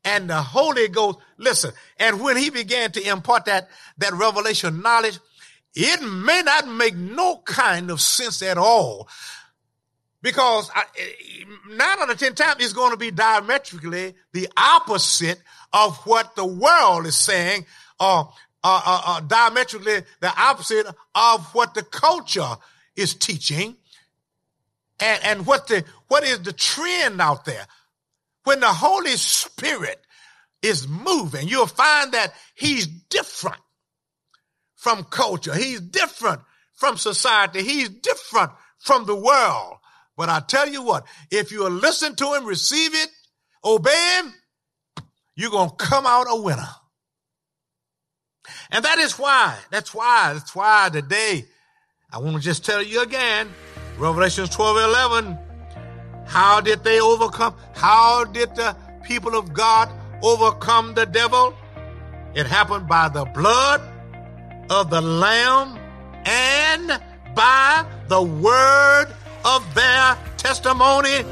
and 0.05 0.31
the 0.31 0.41
Holy 0.41 0.89
Ghost, 0.89 1.19
listen, 1.37 1.73
and 1.99 2.21
when 2.21 2.37
he 2.37 2.51
began 2.51 2.93
to 2.93 3.03
impart 3.09 3.47
that, 3.47 3.69
that 3.99 4.13
revelation 4.13 4.81
knowledge, 4.83 5.19
it 5.75 6.03
may 6.03 6.43
not 6.43 6.67
make 6.69 6.97
no 6.97 7.43
kind 7.45 7.91
of 7.91 8.01
sense 8.01 8.43
at 8.43 8.59
all. 8.59 9.09
Because 10.21 10.71
I, 10.75 10.85
nine 11.69 12.01
out 12.01 12.11
of 12.11 12.19
ten 12.19 12.35
times 12.35 12.65
it's 12.65 12.73
going 12.73 12.91
to 12.91 12.97
be 12.97 13.13
diametrically 13.13 14.15
the 14.33 14.49
opposite 14.57 15.41
of 15.73 15.97
what 15.99 16.35
the 16.35 16.45
world 16.45 17.07
is 17.07 17.17
saying, 17.17 17.67
or 18.01 18.33
uh, 18.65 18.83
uh, 18.85 19.03
uh, 19.07 19.21
diametrically 19.21 20.03
the 20.21 20.33
opposite 20.37 20.87
of 21.15 21.55
what 21.55 21.75
the 21.75 21.85
culture 21.85 22.57
is 22.97 23.15
teaching, 23.15 23.77
and, 24.99 25.25
and 25.25 25.47
what 25.47 25.69
the 25.69 25.85
what 26.09 26.25
is 26.25 26.43
the 26.43 26.53
trend 26.53 27.21
out 27.21 27.45
there. 27.45 27.67
When 28.49 28.61
the 28.61 28.73
Holy 28.73 29.19
Spirit 29.19 30.01
is 30.63 30.89
moving, 30.89 31.49
you'll 31.49 31.67
find 31.67 32.13
that 32.13 32.33
he's 32.55 32.87
different 32.87 33.61
from 34.75 35.05
culture. 35.05 35.55
He's 35.55 35.83
different 35.83 36.41
from 36.73 36.97
society. 36.97 37.63
He's 37.63 37.91
different 37.91 38.53
from 38.79 39.05
the 39.05 39.15
world. 39.15 39.75
But 40.17 40.31
I 40.31 40.41
tell 40.41 40.67
you 40.67 40.83
what, 40.83 41.05
if 41.31 41.53
you 41.53 41.69
listen 41.69 42.17
to 42.17 42.33
him, 42.33 42.47
receive 42.47 42.95
it, 42.95 43.11
obey 43.63 44.17
him, 44.17 44.33
you're 45.37 45.51
going 45.51 45.69
to 45.69 45.77
come 45.77 46.07
out 46.07 46.25
a 46.31 46.41
winner. 46.41 46.71
And 48.71 48.83
that 48.83 48.97
is 48.97 49.19
why, 49.19 49.59
that's 49.71 49.93
why, 49.93 50.33
that's 50.33 50.55
why 50.55 50.89
today, 50.91 51.45
I 52.11 52.17
want 52.17 52.37
to 52.37 52.43
just 52.43 52.65
tell 52.65 52.83
you 52.83 53.03
again, 53.03 53.51
Revelations 53.99 54.49
12, 54.49 54.79
11, 54.79 55.39
how 56.29 56.61
did 56.61 56.85
they 56.85 57.01
overcome? 57.01 57.55
How 57.75 58.25
did 58.25 58.55
the 58.55 58.77
people 59.03 59.35
of 59.35 59.55
God 59.55 59.91
overcome 60.23 60.95
the 60.95 61.07
devil? 61.07 61.55
It 62.35 62.47
happened 62.47 62.87
by 62.87 63.09
the 63.09 63.25
blood 63.25 63.81
of 64.71 64.91
the 64.91 65.01
Lamb 65.01 65.79
and 66.27 67.01
by 67.35 67.87
the 68.09 68.23
word 68.23 69.07
of 69.45 69.75
their 69.75 70.19
testimony. 70.37 71.25